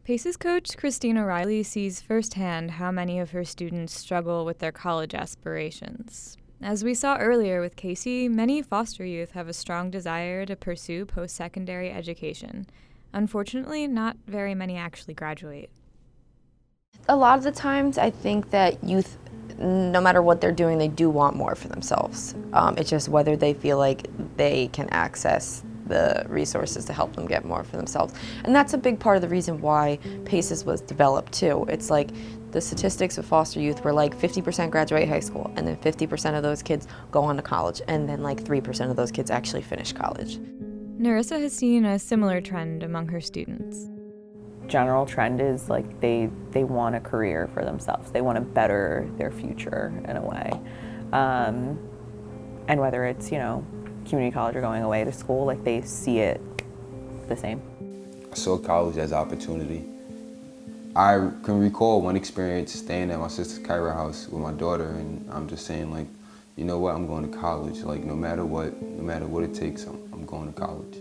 PACES 0.05 0.37
coach, 0.37 0.77
Christina 0.77 1.25
Riley, 1.25 1.63
sees 1.63 2.01
firsthand 2.01 2.73
how 2.73 2.91
many 2.91 3.21
of 3.21 3.31
her 3.31 3.45
students 3.45 3.97
struggle 3.97 4.45
with 4.45 4.59
their 4.59 4.73
college 4.73 5.15
aspirations. 5.15 6.37
As 6.63 6.85
we 6.85 6.93
saw 6.93 7.17
earlier 7.17 7.63
with 7.63 7.75
Casey, 7.75 8.29
many 8.29 8.61
foster 8.61 9.03
youth 9.03 9.31
have 9.31 9.49
a 9.49 9.55
strong 9.55 9.91
desire 9.91 10.45
to 10.45 10.55
pursue 10.55 11.07
post 11.07 11.35
secondary 11.35 11.91
education. 11.91 12.67
Unfortunately, 13.15 13.87
not 13.87 14.19
very 14.27 14.55
many 14.55 14.77
actually 14.77 15.15
graduate. 15.15 15.71
A 17.09 17.17
lot 17.17 17.39
of 17.39 17.45
the 17.45 17.51
times, 17.51 17.97
I 17.97 18.11
think 18.11 18.51
that 18.51 18.85
youth, 18.85 19.17
no 19.59 20.03
matter 20.03 20.21
what 20.21 20.43
they're 20.43 20.53
doing, 20.53 20.77
they 20.77 20.89
do 20.89 21.09
want 21.09 21.35
more 21.35 21.55
for 21.55 21.69
themselves. 21.69 22.35
Um, 22.53 22.77
it's 22.77 22.91
just 22.91 23.09
whether 23.09 23.37
they 23.37 23.55
feel 23.55 23.79
like 23.79 24.07
they 24.37 24.69
can 24.69 24.91
access 24.91 25.65
the 25.91 26.25
resources 26.29 26.87
to 26.87 26.95
help 26.95 27.15
them 27.15 27.27
get 27.27 27.45
more 27.45 27.63
for 27.63 27.77
themselves. 27.77 28.15
And 28.45 28.55
that's 28.55 28.73
a 28.73 28.79
big 28.79 28.99
part 28.99 29.17
of 29.17 29.23
the 29.23 29.29
reason 29.29 29.61
why 29.61 29.99
PACES 30.25 30.65
was 30.65 30.81
developed 30.81 31.33
too. 31.33 31.67
It's 31.69 31.91
like 31.91 32.11
the 32.53 32.61
statistics 32.61 33.19
of 33.19 33.27
foster 33.27 33.61
youth 33.61 33.85
were 33.85 33.93
like 33.93 34.17
50% 34.17 34.71
graduate 34.71 35.09
high 35.09 35.21
school, 35.21 35.53
and 35.57 35.67
then 35.67 35.77
50% 35.77 36.37
of 36.37 36.43
those 36.43 36.63
kids 36.63 36.87
go 37.11 37.23
on 37.23 37.37
to 37.37 37.43
college, 37.43 37.83
and 37.89 38.09
then 38.09 38.23
like 38.23 38.43
3% 38.43 38.91
of 38.91 38.97
those 38.97 39.13
kids 39.13 39.31
actually 39.31 39.63
finish 39.63 39.93
college. 39.93 40.39
Narissa 41.01 41.41
has 41.41 41.53
seen 41.53 41.85
a 41.85 41.99
similar 41.99 42.41
trend 42.41 42.83
among 42.83 43.09
her 43.09 43.21
students. 43.21 43.89
General 44.67 45.07
trend 45.07 45.41
is 45.41 45.69
like 45.69 46.01
they 46.01 46.31
they 46.51 46.63
want 46.63 46.95
a 46.95 47.01
career 47.01 47.49
for 47.55 47.65
themselves. 47.65 48.13
They 48.13 48.21
want 48.21 48.37
to 48.37 48.43
better 48.43 49.11
their 49.17 49.33
future 49.33 49.93
in 50.07 50.17
a 50.17 50.23
way, 50.23 50.53
um, 51.13 51.79
and 52.69 52.79
whether 52.79 53.05
it's 53.07 53.33
you 53.33 53.39
know 53.39 53.65
community 54.11 54.35
college 54.35 54.57
or 54.57 54.61
going 54.61 54.83
away 54.83 55.05
to 55.05 55.13
school, 55.13 55.47
like 55.47 55.65
they 55.65 55.81
see 55.83 56.19
it 56.19 56.41
the 57.29 57.37
same. 57.37 57.63
I 58.31 58.35
saw 58.35 58.59
college 58.59 58.99
as 58.99 59.13
opportunity 59.13 59.85
I 60.97 61.31
can 61.45 61.61
recall 61.61 62.03
one 62.03 62.17
experience 62.17 62.73
staying 62.73 63.13
at 63.13 63.21
my 63.21 63.29
sister's 63.29 63.65
Kyra 63.65 63.95
house 63.95 64.29
with 64.29 64.43
my 64.43 64.51
daughter, 64.51 64.89
and 64.89 65.25
I'm 65.31 65.49
just 65.49 65.65
saying, 65.65 65.93
like, 65.93 66.09
you 66.57 66.65
know 66.65 66.81
what, 66.81 66.97
I'm 66.97 67.07
going 67.07 67.31
to 67.31 67.39
college. 67.39 67.79
Like, 67.83 68.03
no 68.03 68.17
matter 68.17 68.45
what, 68.45 68.83
no 68.83 69.03
matter 69.03 69.27
what 69.27 69.45
it 69.45 69.55
takes, 69.55 69.85
I'm, 69.85 70.03
I'm 70.13 70.27
going 70.27 70.53
to 70.53 70.61
college. 70.61 70.99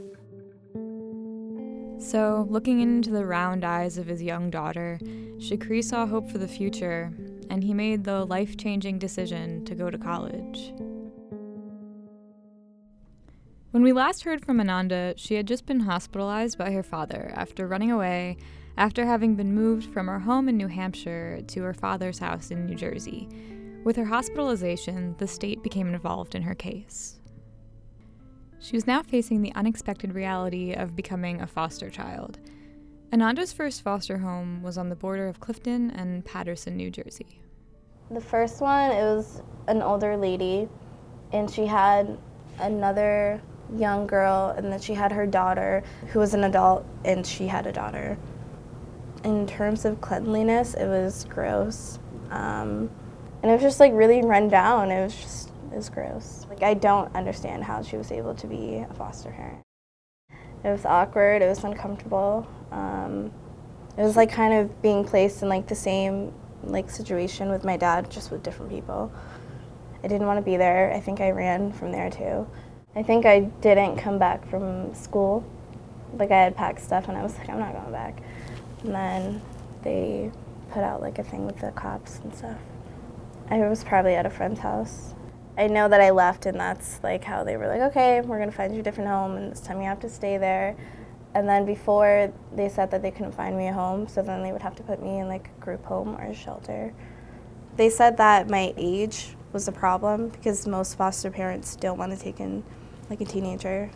So, 1.99 2.47
looking 2.51 2.81
into 2.81 3.09
the 3.09 3.25
round 3.25 3.65
eyes 3.65 3.97
of 3.97 4.05
his 4.05 4.21
young 4.21 4.51
daughter, 4.51 4.99
Shakri 5.39 5.83
saw 5.83 6.05
hope 6.05 6.29
for 6.29 6.37
the 6.37 6.47
future, 6.47 7.11
and 7.49 7.63
he 7.63 7.73
made 7.73 8.03
the 8.03 8.25
life 8.25 8.57
changing 8.57 8.99
decision 8.99 9.65
to 9.65 9.73
go 9.73 9.89
to 9.89 9.97
college. 9.97 10.71
When 13.71 13.83
we 13.83 13.93
last 13.93 14.23
heard 14.23 14.43
from 14.43 14.59
Ananda, 14.59 15.13
she 15.15 15.35
had 15.35 15.47
just 15.47 15.67
been 15.67 15.81
hospitalized 15.81 16.57
by 16.57 16.71
her 16.71 16.81
father 16.81 17.31
after 17.35 17.67
running 17.67 17.91
away 17.91 18.37
after 18.77 19.05
having 19.05 19.35
been 19.35 19.53
moved 19.53 19.93
from 19.93 20.07
her 20.07 20.17
home 20.17 20.49
in 20.49 20.57
New 20.57 20.65
Hampshire 20.65 21.41
to 21.45 21.61
her 21.61 21.73
father's 21.75 22.17
house 22.17 22.49
in 22.49 22.65
New 22.65 22.73
Jersey. 22.73 23.29
With 23.83 23.95
her 23.95 24.05
hospitalization, 24.05 25.13
the 25.19 25.27
state 25.27 25.61
became 25.61 25.93
involved 25.93 26.33
in 26.33 26.41
her 26.41 26.55
case. 26.55 27.19
She 28.57 28.75
was 28.75 28.87
now 28.87 29.03
facing 29.03 29.43
the 29.43 29.53
unexpected 29.53 30.15
reality 30.15 30.73
of 30.73 30.95
becoming 30.95 31.39
a 31.39 31.47
foster 31.47 31.91
child. 31.91 32.39
Ananda's 33.11 33.53
first 33.53 33.83
foster 33.83 34.17
home 34.17 34.63
was 34.63 34.79
on 34.79 34.89
the 34.89 34.95
border 34.95 35.27
of 35.27 35.39
Clifton 35.41 35.91
and 35.91 36.25
Paterson, 36.25 36.75
New 36.75 36.89
Jersey. 36.89 37.39
The 38.09 38.19
first 38.19 38.61
one, 38.61 38.89
it 38.89 39.03
was 39.03 39.43
an 39.67 39.83
older 39.83 40.17
lady, 40.17 40.67
and 41.33 41.47
she 41.47 41.67
had 41.67 42.17
another 42.59 43.39
young 43.77 44.07
girl, 44.07 44.53
and 44.57 44.71
then 44.71 44.79
she 44.79 44.93
had 44.93 45.11
her 45.11 45.25
daughter, 45.25 45.83
who 46.07 46.19
was 46.19 46.33
an 46.33 46.43
adult, 46.43 46.85
and 47.05 47.25
she 47.25 47.47
had 47.47 47.67
a 47.67 47.71
daughter. 47.71 48.17
In 49.23 49.45
terms 49.47 49.85
of 49.85 50.01
cleanliness, 50.01 50.73
it 50.73 50.87
was 50.87 51.25
gross. 51.25 51.99
Um, 52.31 52.89
and 53.41 53.51
it 53.51 53.53
was 53.53 53.61
just 53.61 53.79
like 53.79 53.93
really 53.93 54.21
run 54.21 54.49
down. 54.49 54.91
It 54.91 55.03
was 55.03 55.15
just, 55.15 55.49
it 55.71 55.75
was 55.75 55.89
gross. 55.89 56.45
Like, 56.49 56.63
I 56.63 56.73
don't 56.73 57.13
understand 57.15 57.63
how 57.63 57.81
she 57.81 57.97
was 57.97 58.11
able 58.11 58.35
to 58.35 58.47
be 58.47 58.85
a 58.89 58.93
foster 58.93 59.31
parent. 59.31 59.63
It 60.63 60.69
was 60.69 60.85
awkward, 60.85 61.41
it 61.41 61.47
was 61.47 61.63
uncomfortable. 61.63 62.47
Um, 62.71 63.31
it 63.97 64.03
was 64.03 64.15
like 64.15 64.31
kind 64.31 64.53
of 64.53 64.81
being 64.81 65.03
placed 65.03 65.41
in 65.41 65.49
like 65.49 65.67
the 65.67 65.75
same 65.75 66.33
like 66.63 66.89
situation 66.89 67.49
with 67.49 67.63
my 67.63 67.77
dad, 67.77 68.09
just 68.09 68.31
with 68.31 68.43
different 68.43 68.71
people. 68.71 69.11
I 70.03 70.07
didn't 70.07 70.27
want 70.27 70.37
to 70.37 70.41
be 70.41 70.57
there. 70.57 70.93
I 70.93 70.99
think 70.99 71.19
I 71.19 71.31
ran 71.31 71.71
from 71.71 71.91
there 71.91 72.09
too. 72.09 72.47
I 72.99 73.03
think 73.03 73.25
I 73.25 73.39
didn't 73.61 73.95
come 73.95 74.19
back 74.19 74.45
from 74.49 74.93
school. 74.93 75.45
Like 76.15 76.31
I 76.31 76.43
had 76.43 76.57
packed 76.57 76.81
stuff 76.81 77.07
and 77.07 77.17
I 77.17 77.23
was 77.23 77.33
like, 77.37 77.49
I'm 77.49 77.57
not 77.57 77.71
going 77.71 77.93
back. 77.93 78.21
And 78.83 78.93
then 78.93 79.41
they 79.83 80.33
put 80.71 80.83
out 80.83 80.99
like 80.99 81.17
a 81.17 81.23
thing 81.23 81.45
with 81.45 81.61
the 81.61 81.71
cops 81.71 82.19
and 82.19 82.35
stuff. 82.35 82.57
I 83.49 83.59
was 83.59 83.85
probably 83.85 84.15
at 84.15 84.25
a 84.25 84.29
friend's 84.29 84.59
house. 84.59 85.13
I 85.57 85.67
know 85.67 85.87
that 85.87 86.01
I 86.01 86.09
left 86.09 86.45
and 86.45 86.59
that's 86.59 86.99
like 87.01 87.23
how 87.23 87.45
they 87.45 87.55
were 87.55 87.67
like, 87.67 87.79
okay, 87.91 88.19
we're 88.19 88.37
gonna 88.37 88.51
find 88.51 88.73
you 88.73 88.81
a 88.81 88.83
different 88.83 89.09
home 89.09 89.37
and 89.37 89.49
this 89.49 89.61
time 89.61 89.79
you 89.79 89.87
have 89.87 90.01
to 90.01 90.09
stay 90.09 90.37
there. 90.37 90.75
And 91.33 91.47
then 91.47 91.65
before 91.65 92.33
they 92.53 92.67
said 92.67 92.91
that 92.91 93.01
they 93.01 93.11
couldn't 93.11 93.31
find 93.31 93.57
me 93.57 93.69
a 93.69 93.73
home, 93.73 94.09
so 94.09 94.21
then 94.21 94.43
they 94.43 94.51
would 94.51 94.61
have 94.61 94.75
to 94.75 94.83
put 94.83 95.01
me 95.01 95.19
in 95.19 95.29
like 95.29 95.49
a 95.57 95.63
group 95.63 95.85
home 95.85 96.17
or 96.17 96.25
a 96.25 96.35
shelter. 96.35 96.93
They 97.77 97.89
said 97.89 98.17
that 98.17 98.49
my 98.49 98.73
age 98.75 99.37
was 99.53 99.69
a 99.69 99.71
problem 99.71 100.27
because 100.27 100.67
most 100.67 100.97
foster 100.97 101.31
parents 101.31 101.77
don't 101.77 101.97
want 101.97 102.11
to 102.11 102.21
take 102.21 102.41
in 102.41 102.61
like 103.09 103.21
a 103.21 103.25
teenager. 103.25 103.89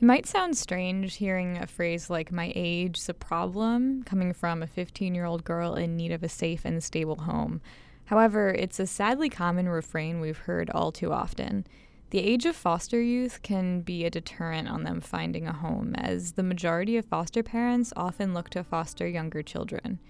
It 0.00 0.04
might 0.04 0.26
sound 0.26 0.56
strange 0.56 1.16
hearing 1.16 1.58
a 1.58 1.66
phrase 1.66 2.08
like 2.08 2.32
my 2.32 2.52
age's 2.54 3.08
a 3.08 3.14
problem 3.14 4.02
coming 4.04 4.32
from 4.32 4.62
a 4.62 4.66
15 4.66 5.14
year 5.14 5.26
old 5.26 5.44
girl 5.44 5.74
in 5.74 5.96
need 5.96 6.12
of 6.12 6.22
a 6.22 6.28
safe 6.28 6.64
and 6.64 6.82
stable 6.82 7.16
home. 7.16 7.60
However, 8.06 8.48
it's 8.48 8.80
a 8.80 8.86
sadly 8.86 9.28
common 9.28 9.68
refrain 9.68 10.20
we've 10.20 10.38
heard 10.38 10.70
all 10.70 10.90
too 10.90 11.12
often. 11.12 11.66
The 12.10 12.18
age 12.18 12.44
of 12.44 12.56
foster 12.56 13.00
youth 13.00 13.40
can 13.42 13.82
be 13.82 14.04
a 14.04 14.10
deterrent 14.10 14.68
on 14.68 14.82
them 14.82 15.00
finding 15.00 15.46
a 15.46 15.52
home, 15.52 15.94
as 15.94 16.32
the 16.32 16.42
majority 16.42 16.96
of 16.96 17.04
foster 17.04 17.44
parents 17.44 17.92
often 17.94 18.34
look 18.34 18.50
to 18.50 18.64
foster 18.64 19.06
younger 19.06 19.44
children. 19.44 20.00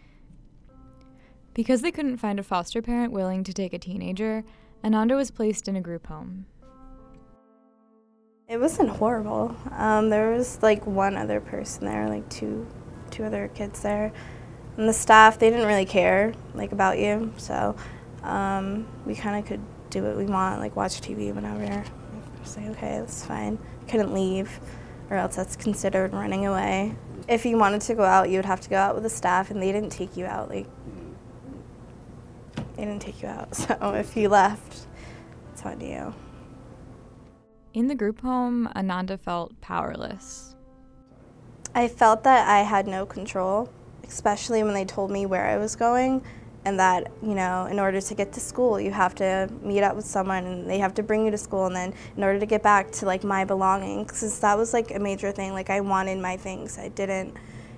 Because 1.52 1.82
they 1.82 1.90
couldn't 1.90 2.16
find 2.16 2.38
a 2.38 2.42
foster 2.42 2.80
parent 2.80 3.12
willing 3.12 3.44
to 3.44 3.52
take 3.52 3.74
a 3.74 3.78
teenager, 3.78 4.44
Ananda 4.82 5.14
was 5.14 5.30
placed 5.30 5.68
in 5.68 5.76
a 5.76 5.82
group 5.82 6.06
home. 6.06 6.46
It 8.50 8.58
wasn't 8.58 8.90
horrible. 8.90 9.54
Um, 9.70 10.10
there 10.10 10.32
was 10.32 10.60
like 10.60 10.84
one 10.84 11.16
other 11.16 11.40
person 11.40 11.84
there, 11.84 12.08
like 12.08 12.28
two, 12.28 12.66
two 13.12 13.22
other 13.22 13.46
kids 13.54 13.80
there, 13.82 14.12
and 14.76 14.88
the 14.88 14.92
staff 14.92 15.38
they 15.38 15.50
didn't 15.50 15.68
really 15.68 15.84
care 15.84 16.34
like 16.54 16.72
about 16.72 16.98
you, 16.98 17.32
so 17.36 17.76
um, 18.24 18.88
we 19.06 19.14
kind 19.14 19.38
of 19.38 19.46
could 19.48 19.60
do 19.90 20.02
what 20.02 20.16
we 20.16 20.24
want, 20.24 20.58
like 20.58 20.74
watch 20.74 21.00
TV 21.00 21.32
whenever. 21.32 21.64
Like 21.64 22.70
okay, 22.70 22.98
that's 22.98 23.24
fine. 23.24 23.56
Couldn't 23.86 24.12
leave, 24.12 24.58
or 25.10 25.16
else 25.16 25.36
that's 25.36 25.54
considered 25.54 26.12
running 26.12 26.44
away. 26.44 26.96
If 27.28 27.46
you 27.46 27.56
wanted 27.56 27.82
to 27.82 27.94
go 27.94 28.02
out, 28.02 28.30
you 28.30 28.38
would 28.38 28.46
have 28.46 28.60
to 28.62 28.68
go 28.68 28.78
out 28.78 28.96
with 28.96 29.04
the 29.04 29.10
staff, 29.10 29.52
and 29.52 29.62
they 29.62 29.70
didn't 29.70 29.90
take 29.90 30.16
you 30.16 30.26
out. 30.26 30.48
Like 30.48 30.66
they 32.74 32.84
didn't 32.84 33.02
take 33.02 33.22
you 33.22 33.28
out. 33.28 33.54
So 33.54 33.94
if 33.94 34.16
you 34.16 34.28
left, 34.28 34.88
it's 35.52 35.64
on 35.64 35.80
you. 35.80 36.12
In 37.72 37.86
the 37.86 37.94
group 37.94 38.20
home, 38.20 38.66
Ananda 38.74 39.16
felt 39.16 39.60
powerless. 39.60 40.56
I 41.72 41.86
felt 41.86 42.24
that 42.24 42.48
I 42.48 42.62
had 42.62 42.88
no 42.88 43.06
control, 43.06 43.70
especially 44.08 44.64
when 44.64 44.74
they 44.74 44.84
told 44.84 45.12
me 45.12 45.24
where 45.24 45.46
I 45.46 45.56
was 45.56 45.76
going 45.76 46.24
and 46.64 46.80
that, 46.80 47.12
you 47.22 47.34
know, 47.34 47.66
in 47.66 47.78
order 47.78 48.00
to 48.00 48.14
get 48.14 48.32
to 48.32 48.40
school, 48.40 48.80
you 48.80 48.90
have 48.90 49.14
to 49.16 49.48
meet 49.62 49.82
up 49.82 49.94
with 49.94 50.04
someone 50.04 50.44
and 50.44 50.68
they 50.68 50.78
have 50.78 50.94
to 50.94 51.02
bring 51.04 51.24
you 51.24 51.30
to 51.30 51.38
school 51.38 51.66
and 51.66 51.76
then 51.76 51.94
in 52.16 52.24
order 52.24 52.40
to 52.40 52.46
get 52.46 52.60
back 52.60 52.90
to 52.90 53.06
like 53.06 53.22
my 53.22 53.44
belongings 53.44 54.10
cuz 54.10 54.40
that 54.40 54.58
was 54.58 54.72
like 54.72 54.92
a 54.92 54.98
major 54.98 55.30
thing, 55.30 55.52
like 55.52 55.70
I 55.70 55.80
wanted 55.80 56.18
my 56.18 56.36
things. 56.36 56.76
I 56.76 56.88
didn't 56.88 57.36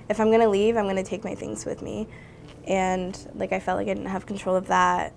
if 0.09 0.21
I'm 0.21 0.29
going 0.29 0.41
to 0.41 0.49
leave, 0.49 0.77
I'm 0.77 0.85
going 0.85 0.97
to 0.97 1.03
take 1.03 1.23
my 1.23 1.35
things 1.35 1.67
with 1.67 1.83
me. 1.83 2.09
And 2.67 3.17
like 3.35 3.53
I 3.53 3.61
felt 3.61 3.77
like 3.77 3.89
I 3.89 3.95
didn't 3.95 4.09
have 4.09 4.25
control 4.25 4.57
of 4.57 4.69
that. 4.69 5.13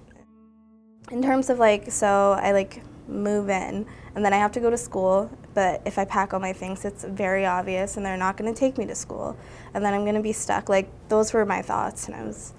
In 1.11 1.21
terms 1.21 1.49
of 1.49 1.59
like 1.59 1.91
so 1.91 2.37
I 2.41 2.51
like 2.51 2.81
move 3.07 3.49
in 3.49 3.85
and 4.15 4.23
then 4.23 4.33
I 4.33 4.37
have 4.37 4.51
to 4.53 4.59
go 4.59 4.69
to 4.69 4.77
school. 4.77 5.29
But 5.53 5.81
if 5.85 5.99
I 5.99 6.05
pack 6.05 6.33
all 6.33 6.39
my 6.39 6.53
things, 6.53 6.85
it's 6.85 7.03
very 7.03 7.45
obvious, 7.45 7.97
and 7.97 8.05
they're 8.05 8.17
not 8.17 8.37
going 8.37 8.51
to 8.51 8.57
take 8.57 8.77
me 8.77 8.85
to 8.87 8.95
school. 8.95 9.37
And 9.73 9.83
then 9.83 9.93
I'm 9.93 10.03
going 10.03 10.15
to 10.15 10.21
be 10.21 10.33
stuck. 10.33 10.69
Like, 10.69 10.89
those 11.09 11.33
were 11.33 11.45
my 11.45 11.61
thoughts, 11.61 12.07
and 12.07 12.15
I 12.15 12.23
was 12.23 12.53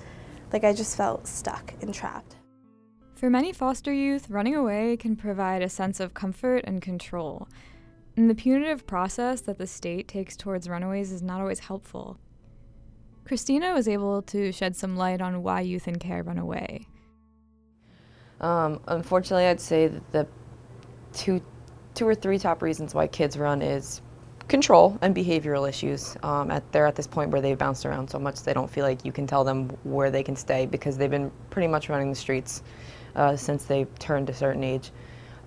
like, 0.53 0.65
I 0.65 0.73
just 0.73 0.97
felt 0.97 1.27
stuck 1.27 1.75
and 1.81 1.93
trapped. 1.93 2.37
For 3.15 3.31
many 3.31 3.53
foster 3.53 3.93
youth, 3.93 4.29
running 4.29 4.55
away 4.55 4.97
can 4.99 5.17
provide 5.17 5.63
a 5.63 5.69
sense 5.69 6.01
of 6.01 6.15
comfort 6.15 6.65
and 6.65 6.83
control. 6.83 7.49
And 8.17 8.29
the 8.31 8.35
punitive 8.35 8.87
process 8.87 9.41
that 9.43 9.59
the 9.59 9.67
state 9.67 10.09
takes 10.09 10.37
towards 10.37 10.69
runaways 10.69 11.13
is 11.13 11.23
not 11.23 11.41
always 11.41 11.61
helpful. 11.61 12.19
Christina 13.25 13.73
was 13.75 13.89
able 13.89 14.23
to 14.23 14.53
shed 14.53 14.77
some 14.77 14.97
light 14.97 15.21
on 15.21 15.43
why 15.43 15.63
youth 15.63 15.89
in 15.89 15.99
care 15.99 16.23
run 16.23 16.39
away. 16.39 16.87
Um, 18.41 18.81
unfortunately, 18.89 19.47
I'd 19.47 19.61
say 19.61 19.89
that 19.89 20.13
the 20.13 20.27
two, 21.13 21.43
two 21.95 22.07
or 22.07 22.15
three 22.15 22.39
top 22.39 22.63
reasons 22.63 22.95
why 22.95 23.07
kids 23.07 23.39
run 23.39 23.63
is 23.63 24.03
control 24.49 24.97
and 25.03 25.15
behavioral 25.15 25.69
issues. 25.69 26.17
Um, 26.23 26.51
at, 26.51 26.71
they're 26.73 26.87
at 26.87 26.95
this 26.95 27.07
point 27.07 27.31
where 27.31 27.41
they've 27.41 27.59
bounced 27.59 27.85
around 27.87 28.09
so 28.09 28.19
much 28.19 28.43
they 28.43 28.53
don't 28.53 28.71
feel 28.71 28.85
like 28.85 29.05
you 29.05 29.13
can 29.13 29.27
tell 29.27 29.45
them 29.45 29.71
where 29.85 30.11
they 30.11 30.23
can 30.23 30.37
stay 30.37 30.67
because 30.67 30.97
they've 30.97 31.11
been 31.11 31.33
pretty 31.51 31.69
much 31.69 31.89
running 31.89 32.11
the 32.11 32.17
streets 32.17 32.63
uh, 33.17 33.35
since 33.35 33.65
they 33.65 33.85
turned 33.99 34.31
a 34.31 34.35
certain 34.35 34.63
age. 34.63 34.93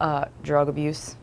Uh, 0.01 0.25
drug 0.43 0.69
abuse, 0.69 1.15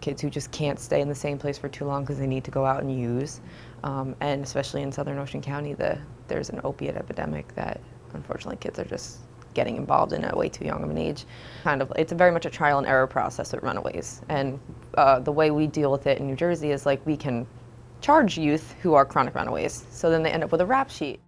kids 0.00 0.22
who 0.22 0.30
just 0.30 0.50
can't 0.52 0.78
stay 0.78 1.00
in 1.00 1.08
the 1.08 1.14
same 1.14 1.38
place 1.38 1.58
for 1.58 1.68
too 1.68 1.84
long 1.84 2.02
because 2.02 2.18
they 2.18 2.26
need 2.26 2.44
to 2.44 2.50
go 2.50 2.64
out 2.64 2.82
and 2.82 2.98
use. 2.98 3.40
Um, 3.84 4.16
and 4.20 4.42
especially 4.42 4.82
in 4.82 4.92
Southern 4.92 5.18
Ocean 5.18 5.42
County, 5.42 5.74
the, 5.74 5.98
there's 6.28 6.50
an 6.50 6.60
opiate 6.64 6.96
epidemic 6.96 7.54
that 7.54 7.80
unfortunately 8.14 8.56
kids 8.56 8.78
are 8.78 8.84
just 8.84 9.18
getting 9.54 9.76
involved 9.76 10.12
in 10.12 10.24
at 10.24 10.36
way 10.36 10.48
too 10.48 10.64
young 10.64 10.82
of 10.82 10.90
an 10.90 10.98
age. 10.98 11.24
Kind 11.62 11.82
of, 11.82 11.92
it's 11.96 12.12
very 12.12 12.30
much 12.30 12.46
a 12.46 12.50
trial 12.50 12.78
and 12.78 12.86
error 12.86 13.06
process 13.06 13.52
with 13.52 13.62
runaways. 13.62 14.22
And 14.28 14.58
uh, 14.94 15.20
the 15.20 15.32
way 15.32 15.50
we 15.50 15.66
deal 15.66 15.90
with 15.90 16.06
it 16.06 16.18
in 16.18 16.26
New 16.26 16.36
Jersey 16.36 16.70
is 16.70 16.86
like 16.86 17.04
we 17.06 17.16
can 17.16 17.46
charge 18.00 18.36
youth 18.36 18.74
who 18.82 18.94
are 18.94 19.04
chronic 19.04 19.34
runaways. 19.34 19.86
So 19.90 20.10
then 20.10 20.22
they 20.22 20.30
end 20.30 20.44
up 20.44 20.52
with 20.52 20.60
a 20.60 20.66
rap 20.66 20.90
sheet. 20.90 21.20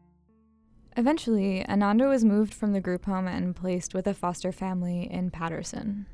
Eventually, 0.96 1.66
Ananda 1.68 2.06
was 2.06 2.24
moved 2.24 2.54
from 2.54 2.72
the 2.72 2.80
group 2.80 3.04
home 3.06 3.26
and 3.26 3.56
placed 3.56 3.94
with 3.94 4.06
a 4.06 4.14
foster 4.14 4.52
family 4.52 5.10
in 5.10 5.30
Paterson. 5.30 6.06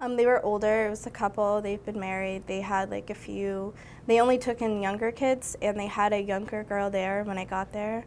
Um, 0.00 0.16
they 0.16 0.26
were 0.26 0.42
older. 0.44 0.86
It 0.86 0.90
was 0.90 1.06
a 1.06 1.10
couple. 1.10 1.60
They've 1.60 1.84
been 1.84 1.98
married. 1.98 2.46
They 2.46 2.60
had 2.60 2.90
like 2.90 3.10
a 3.10 3.14
few. 3.14 3.74
They 4.06 4.20
only 4.20 4.38
took 4.38 4.62
in 4.62 4.80
younger 4.80 5.10
kids, 5.10 5.56
and 5.60 5.78
they 5.78 5.88
had 5.88 6.12
a 6.12 6.22
younger 6.22 6.62
girl 6.62 6.88
there 6.88 7.24
when 7.24 7.36
I 7.36 7.44
got 7.44 7.72
there. 7.72 8.06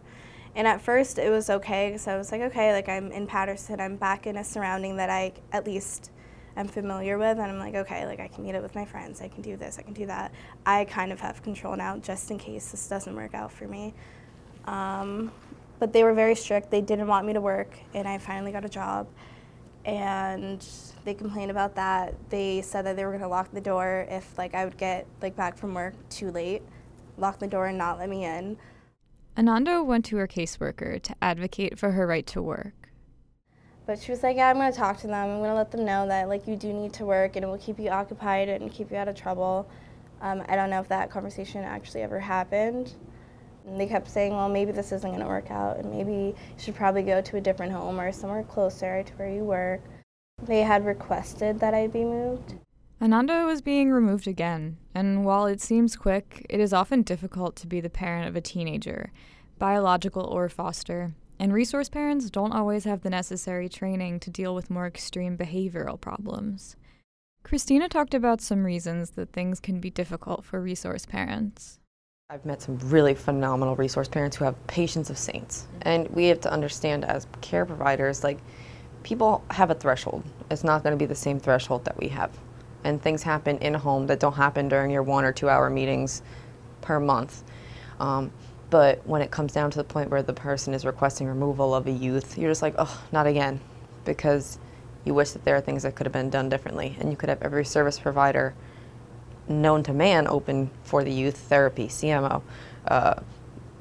And 0.55 0.67
at 0.67 0.81
first 0.81 1.17
it 1.17 1.29
was 1.29 1.49
okay 1.49 1.89
because 1.89 2.07
I 2.07 2.17
was 2.17 2.31
like, 2.31 2.41
okay, 2.41 2.73
like 2.73 2.89
I'm 2.89 3.11
in 3.11 3.25
Paterson, 3.27 3.79
I'm 3.79 3.95
back 3.95 4.27
in 4.27 4.37
a 4.37 4.43
surrounding 4.43 4.97
that 4.97 5.09
I 5.09 5.33
at 5.51 5.65
least 5.65 6.11
am 6.57 6.67
familiar 6.67 7.17
with, 7.17 7.39
and 7.39 7.43
I'm 7.43 7.57
like, 7.59 7.75
okay, 7.75 8.05
like 8.05 8.19
I 8.19 8.27
can 8.27 8.43
meet 8.43 8.55
up 8.55 8.61
with 8.61 8.75
my 8.75 8.83
friends, 8.83 9.21
I 9.21 9.29
can 9.29 9.41
do 9.41 9.55
this, 9.55 9.79
I 9.79 9.83
can 9.83 9.93
do 9.93 10.05
that. 10.07 10.33
I 10.65 10.83
kind 10.85 11.11
of 11.13 11.21
have 11.21 11.41
control 11.41 11.77
now 11.77 11.97
just 11.97 12.29
in 12.31 12.37
case 12.37 12.71
this 12.71 12.87
doesn't 12.87 13.15
work 13.15 13.33
out 13.33 13.51
for 13.51 13.67
me. 13.67 13.93
Um, 14.65 15.31
but 15.79 15.93
they 15.93 16.03
were 16.03 16.13
very 16.13 16.35
strict. 16.35 16.69
They 16.69 16.81
didn't 16.81 17.07
want 17.07 17.25
me 17.25 17.33
to 17.33 17.41
work, 17.41 17.71
and 17.93 18.07
I 18.07 18.17
finally 18.17 18.51
got 18.51 18.65
a 18.65 18.69
job. 18.69 19.07
and 19.85 20.65
they 21.03 21.13
complained 21.13 21.49
about 21.51 21.75
that. 21.75 22.13
They 22.29 22.61
said 22.61 22.85
that 22.85 22.95
they 22.95 23.03
were 23.03 23.11
going 23.11 23.21
to 23.21 23.27
lock 23.27 23.51
the 23.51 23.61
door 23.61 24.05
if 24.09 24.37
like 24.37 24.53
I 24.53 24.65
would 24.65 24.77
get 24.77 25.07
like 25.21 25.35
back 25.35 25.57
from 25.57 25.73
work 25.73 25.93
too 26.09 26.31
late, 26.31 26.61
lock 27.17 27.39
the 27.39 27.47
door 27.47 27.67
and 27.67 27.77
not 27.77 27.97
let 27.97 28.09
me 28.09 28.25
in. 28.25 28.57
Ananda 29.37 29.83
went 29.83 30.05
to 30.05 30.17
her 30.17 30.27
caseworker 30.27 31.01
to 31.01 31.15
advocate 31.21 31.79
for 31.79 31.91
her 31.91 32.05
right 32.05 32.27
to 32.27 32.41
work. 32.41 32.89
But 33.85 33.99
she 33.99 34.11
was 34.11 34.23
like, 34.23 34.37
"Yeah, 34.37 34.49
I'm 34.49 34.57
going 34.57 34.71
to 34.71 34.77
talk 34.77 34.97
to 34.99 35.07
them. 35.07 35.29
I'm 35.29 35.39
going 35.39 35.49
to 35.49 35.55
let 35.55 35.71
them 35.71 35.85
know 35.85 36.07
that 36.07 36.29
like 36.29 36.47
you 36.47 36.55
do 36.55 36.71
need 36.71 36.93
to 36.93 37.05
work 37.05 37.35
and 37.35 37.43
it 37.43 37.47
will 37.47 37.57
keep 37.57 37.79
you 37.79 37.89
occupied 37.89 38.49
and 38.49 38.71
keep 38.71 38.91
you 38.91 38.97
out 38.97 39.07
of 39.07 39.15
trouble." 39.15 39.69
Um, 40.21 40.43
I 40.47 40.55
don't 40.55 40.69
know 40.69 40.79
if 40.79 40.87
that 40.89 41.09
conversation 41.09 41.63
actually 41.63 42.03
ever 42.03 42.19
happened. 42.19 42.93
And 43.65 43.79
they 43.79 43.87
kept 43.87 44.09
saying, 44.09 44.33
well, 44.33 44.49
maybe 44.49 44.71
this 44.71 44.91
isn't 44.91 45.09
going 45.09 45.21
to 45.21 45.27
work 45.27 45.51
out, 45.51 45.77
and 45.77 45.91
maybe 45.91 46.11
you 46.11 46.35
should 46.57 46.75
probably 46.75 47.03
go 47.03 47.21
to 47.21 47.37
a 47.37 47.41
different 47.41 47.71
home 47.71 47.99
or 47.99 48.11
somewhere 48.11 48.43
closer 48.43 49.03
to 49.03 49.13
where 49.13 49.29
you 49.29 49.43
work. 49.43 49.81
They 50.43 50.61
had 50.61 50.85
requested 50.85 51.59
that 51.59 51.73
I 51.73 51.87
be 51.87 52.03
moved. 52.03 52.55
Ananda 52.99 53.45
was 53.45 53.61
being 53.61 53.91
removed 53.91 54.27
again, 54.27 54.77
and 54.93 55.25
while 55.25 55.45
it 55.45 55.61
seems 55.61 55.95
quick, 55.95 56.45
it 56.49 56.59
is 56.59 56.73
often 56.73 57.01
difficult 57.01 57.55
to 57.57 57.67
be 57.67 57.79
the 57.79 57.89
parent 57.89 58.27
of 58.27 58.35
a 58.35 58.41
teenager, 58.41 59.11
biological 59.57 60.23
or 60.23 60.49
foster, 60.49 61.13
and 61.39 61.53
resource 61.53 61.89
parents 61.89 62.29
don't 62.29 62.51
always 62.51 62.83
have 62.83 63.01
the 63.01 63.09
necessary 63.09 63.67
training 63.67 64.19
to 64.19 64.29
deal 64.29 64.53
with 64.53 64.69
more 64.69 64.85
extreme 64.85 65.37
behavioral 65.37 65.99
problems. 65.99 66.75
Christina 67.43 67.89
talked 67.89 68.13
about 68.13 68.41
some 68.41 68.63
reasons 68.63 69.11
that 69.11 69.33
things 69.33 69.59
can 69.59 69.79
be 69.79 69.89
difficult 69.89 70.45
for 70.45 70.61
resource 70.61 71.05
parents. 71.05 71.79
I've 72.29 72.45
met 72.45 72.61
some 72.61 72.77
really 72.77 73.15
phenomenal 73.15 73.75
resource 73.75 74.07
parents 74.07 74.37
who 74.37 74.45
have 74.45 74.67
patience 74.67 75.09
of 75.09 75.17
saints. 75.17 75.63
Mm-hmm. 75.63 75.79
And 75.83 76.07
we 76.09 76.27
have 76.27 76.39
to 76.41 76.51
understand 76.51 77.03
as 77.03 77.27
care 77.41 77.65
providers, 77.65 78.23
like, 78.23 78.39
people 79.03 79.43
have 79.49 79.71
a 79.71 79.75
threshold. 79.75 80.23
It's 80.49 80.63
not 80.63 80.83
going 80.83 80.93
to 80.93 80.97
be 80.97 81.07
the 81.07 81.15
same 81.15 81.39
threshold 81.39 81.83
that 81.85 81.97
we 81.97 82.07
have. 82.09 82.31
And 82.83 83.01
things 83.01 83.23
happen 83.23 83.57
in 83.59 83.73
home 83.73 84.07
that 84.07 84.19
don't 84.19 84.33
happen 84.33 84.69
during 84.69 84.91
your 84.91 85.03
one 85.03 85.23
or 85.23 85.31
two 85.31 85.49
hour 85.49 85.69
meetings 85.69 86.21
per 86.81 86.99
month. 86.99 87.43
Um, 87.99 88.31
but 88.69 89.05
when 89.05 89.21
it 89.21 89.31
comes 89.31 89.53
down 89.53 89.69
to 89.71 89.77
the 89.77 89.83
point 89.83 90.09
where 90.09 90.23
the 90.23 90.33
person 90.33 90.73
is 90.73 90.85
requesting 90.85 91.27
removal 91.27 91.75
of 91.75 91.87
a 91.87 91.91
youth, 91.91 92.37
you're 92.37 92.49
just 92.49 92.61
like, 92.61 92.75
oh, 92.77 93.03
not 93.11 93.27
again. 93.27 93.59
Because 94.05 94.57
you 95.03 95.13
wish 95.13 95.31
that 95.31 95.43
there 95.43 95.55
are 95.55 95.61
things 95.61 95.83
that 95.83 95.95
could 95.95 96.05
have 96.05 96.13
been 96.13 96.29
done 96.29 96.49
differently. 96.49 96.95
And 96.99 97.11
you 97.11 97.17
could 97.17 97.29
have 97.29 97.41
every 97.41 97.65
service 97.65 97.99
provider 97.99 98.53
known 99.47 99.83
to 99.83 99.93
man 99.93 100.27
open 100.27 100.69
for 100.83 101.03
the 101.03 101.11
youth 101.11 101.37
therapy, 101.37 101.87
CMO, 101.87 102.41
uh, 102.87 103.15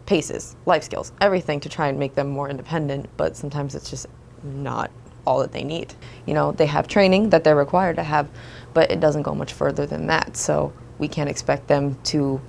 PACES, 0.07 0.57
life 0.66 0.83
skills, 0.83 1.12
everything 1.21 1.61
to 1.61 1.69
try 1.69 1.88
and 1.88 1.99
make 1.99 2.14
them 2.14 2.28
more 2.28 2.50
independent. 2.50 3.09
But 3.16 3.37
sometimes 3.37 3.75
it's 3.75 3.90
just 3.90 4.07
not 4.42 4.90
all 5.26 5.38
that 5.40 5.52
they 5.52 5.62
need. 5.62 5.95
You 6.26 6.35
know, 6.35 6.52
they 6.52 6.66
have 6.66 6.88
training 6.88 7.30
that 7.30 7.45
they're 7.45 7.57
required 7.57 7.97
to 7.97 8.02
have, 8.02 8.28
but 8.74 8.90
it 8.90 9.00
doesn't 9.00 9.22
go 9.22 9.34
much 9.34 9.52
further 9.52 9.86
than 9.86 10.06
that. 10.06 10.36
So 10.36 10.72
we 10.98 11.08
can't 11.08 11.30
expect 11.30 11.66
them 11.68 11.96
to 12.04 12.40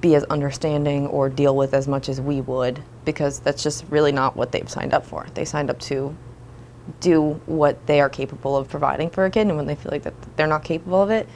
be 0.00 0.14
as 0.14 0.24
understanding 0.24 1.06
or 1.06 1.28
deal 1.28 1.56
with 1.56 1.72
as 1.72 1.88
much 1.88 2.08
as 2.08 2.20
we 2.20 2.40
would 2.42 2.82
because 3.04 3.40
that's 3.40 3.62
just 3.62 3.84
really 3.88 4.12
not 4.12 4.36
what 4.36 4.52
they've 4.52 4.68
signed 4.68 4.92
up 4.92 5.06
for. 5.06 5.26
They 5.34 5.44
signed 5.44 5.70
up 5.70 5.78
to 5.80 6.14
do 7.00 7.40
what 7.46 7.86
they 7.86 8.00
are 8.00 8.10
capable 8.10 8.56
of 8.56 8.68
providing 8.68 9.08
for 9.08 9.24
a 9.24 9.30
kid, 9.30 9.46
and 9.46 9.56
when 9.56 9.66
they 9.66 9.74
feel 9.74 9.90
like 9.90 10.02
that 10.02 10.14
they're 10.36 10.46
not 10.46 10.64
capable 10.64 11.02
of 11.02 11.10
it, 11.10 11.26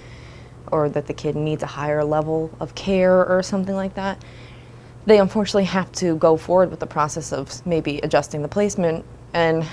or 0.71 0.91
that 0.91 1.07
the 1.07 1.15
kid 1.15 1.35
needs 1.37 1.63
a 1.63 1.67
higher 1.67 2.05
level 2.05 2.51
of 2.61 2.75
care 2.75 3.25
or 3.25 3.43
something 3.43 3.75
like 3.75 3.95
that, 3.95 4.23
they 5.07 5.19
unfortunately 5.19 5.65
have 5.65 5.91
to 5.93 6.17
go 6.17 6.37
forward 6.37 6.71
with 6.71 6.81
the 6.81 6.87
process 6.87 7.33
of 7.33 7.65
maybe 7.67 7.99
adjusting 8.03 8.43
the 8.43 8.49
placement. 8.49 9.07
And 9.33 9.67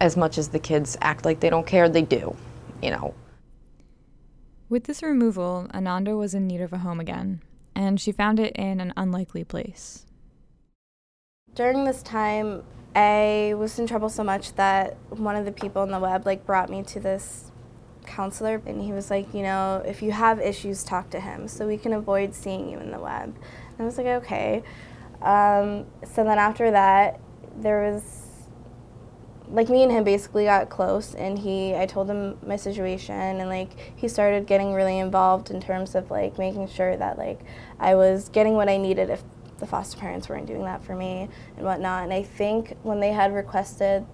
as 0.00 0.16
much 0.18 0.36
as 0.36 0.48
the 0.48 0.58
kids 0.58 0.98
act 1.00 1.24
like 1.24 1.40
they 1.40 1.48
don't 1.48 1.66
care, 1.66 1.88
they 1.88 2.02
do, 2.02 2.36
you 2.82 2.90
know. 2.90 3.14
With 4.72 4.84
this 4.84 5.02
removal, 5.02 5.68
Ananda 5.74 6.16
was 6.16 6.32
in 6.32 6.46
need 6.46 6.62
of 6.62 6.72
a 6.72 6.78
home 6.78 6.98
again, 6.98 7.42
and 7.74 8.00
she 8.00 8.10
found 8.10 8.40
it 8.40 8.56
in 8.56 8.80
an 8.80 8.94
unlikely 8.96 9.44
place. 9.44 10.06
During 11.54 11.84
this 11.84 12.02
time, 12.02 12.62
I 12.96 13.52
was 13.58 13.78
in 13.78 13.86
trouble 13.86 14.08
so 14.08 14.24
much 14.24 14.54
that 14.54 14.96
one 15.10 15.36
of 15.36 15.44
the 15.44 15.52
people 15.52 15.82
on 15.82 15.90
the 15.90 15.98
web 15.98 16.24
like 16.24 16.46
brought 16.46 16.70
me 16.70 16.82
to 16.84 16.98
this 16.98 17.50
counselor 18.06 18.62
and 18.64 18.80
he 18.80 18.92
was 18.92 19.10
like, 19.10 19.34
you 19.34 19.42
know, 19.42 19.82
if 19.84 20.00
you 20.00 20.10
have 20.12 20.40
issues, 20.40 20.82
talk 20.82 21.10
to 21.10 21.20
him 21.20 21.48
so 21.48 21.66
we 21.66 21.76
can 21.76 21.92
avoid 21.92 22.34
seeing 22.34 22.70
you 22.70 22.78
in 22.78 22.92
the 22.92 22.98
web. 22.98 23.24
And 23.34 23.78
I 23.78 23.84
was 23.84 23.98
like, 23.98 24.06
okay. 24.06 24.62
Um, 25.20 25.84
so 26.14 26.24
then 26.24 26.38
after 26.38 26.70
that, 26.70 27.20
there 27.58 27.92
was 27.92 28.21
like 29.52 29.68
me 29.68 29.82
and 29.82 29.92
him 29.92 30.02
basically 30.02 30.44
got 30.44 30.70
close 30.70 31.14
and 31.14 31.38
he 31.38 31.74
I 31.76 31.84
told 31.86 32.08
him 32.08 32.38
my 32.44 32.56
situation 32.56 33.14
and 33.14 33.48
like 33.48 33.92
he 33.94 34.08
started 34.08 34.46
getting 34.46 34.72
really 34.72 34.98
involved 34.98 35.50
in 35.50 35.60
terms 35.60 35.94
of 35.94 36.10
like 36.10 36.38
making 36.38 36.68
sure 36.68 36.96
that 36.96 37.18
like 37.18 37.40
I 37.78 37.94
was 37.94 38.30
getting 38.30 38.54
what 38.54 38.68
I 38.68 38.78
needed 38.78 39.10
if 39.10 39.22
the 39.62 39.66
foster 39.66 39.98
parents 39.98 40.28
weren't 40.28 40.46
doing 40.46 40.64
that 40.64 40.82
for 40.82 40.96
me 40.96 41.28
and 41.56 41.64
whatnot. 41.64 42.02
And 42.02 42.12
I 42.12 42.24
think 42.24 42.76
when 42.82 42.98
they 42.98 43.12
had 43.12 43.32
requested 43.32 44.04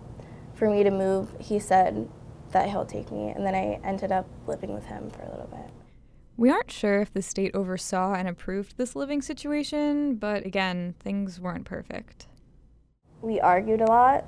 for 0.53 0.69
me 0.69 0.83
to 0.83 0.91
move, 0.91 1.35
he 1.41 1.59
said 1.59 2.07
that 2.51 2.69
he'll 2.69 2.85
take 2.85 3.11
me. 3.11 3.31
And 3.31 3.47
then 3.47 3.55
I 3.55 3.81
ended 3.83 4.13
up 4.13 4.27
living 4.47 4.75
with 4.75 4.85
him 4.85 5.09
for 5.09 5.23
a 5.23 5.31
little 5.31 5.49
bit. 5.51 5.71
We 6.37 6.51
aren't 6.51 6.71
sure 6.71 7.01
if 7.01 7.13
the 7.13 7.23
state 7.23 7.55
oversaw 7.55 8.13
and 8.13 8.29
approved 8.29 8.77
this 8.77 8.95
living 8.95 9.23
situation, 9.23 10.17
but 10.17 10.45
again, 10.45 10.95
things 11.01 11.41
weren't 11.41 11.65
perfect. 11.65 12.27
We 13.23 13.41
argued 13.41 13.81
a 13.81 13.87
lot 13.87 14.27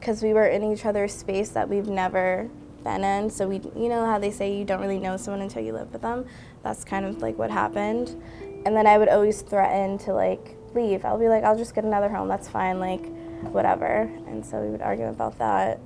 because 0.00 0.22
we 0.22 0.32
were 0.32 0.46
in 0.46 0.64
each 0.64 0.84
other's 0.84 1.14
space 1.14 1.50
that 1.50 1.68
we've 1.68 1.88
never 1.88 2.48
been 2.82 3.04
in. 3.04 3.30
So 3.30 3.46
we, 3.46 3.60
you 3.76 3.88
know 3.88 4.06
how 4.06 4.18
they 4.18 4.30
say 4.30 4.56
you 4.56 4.64
don't 4.64 4.80
really 4.80 4.98
know 4.98 5.16
someone 5.16 5.42
until 5.42 5.62
you 5.62 5.72
live 5.72 5.92
with 5.92 6.02
them. 6.02 6.26
That's 6.62 6.84
kind 6.84 7.04
of 7.04 7.22
like 7.22 7.38
what 7.38 7.50
happened 7.50 8.20
and 8.64 8.76
then 8.76 8.86
I 8.86 8.98
would 8.98 9.08
always 9.08 9.42
threaten 9.42 9.98
to 9.98 10.12
like 10.12 10.56
leave. 10.74 11.04
I'll 11.04 11.18
be 11.18 11.28
like, 11.28 11.44
I'll 11.44 11.56
just 11.56 11.74
get 11.74 11.84
another 11.84 12.08
home. 12.08 12.28
That's 12.28 12.48
fine. 12.48 12.78
Like, 12.78 13.04
whatever. 13.52 14.02
And 14.26 14.44
so 14.44 14.60
we 14.60 14.68
would 14.68 14.82
argue 14.82 15.06
about 15.06 15.38
that. 15.38 15.80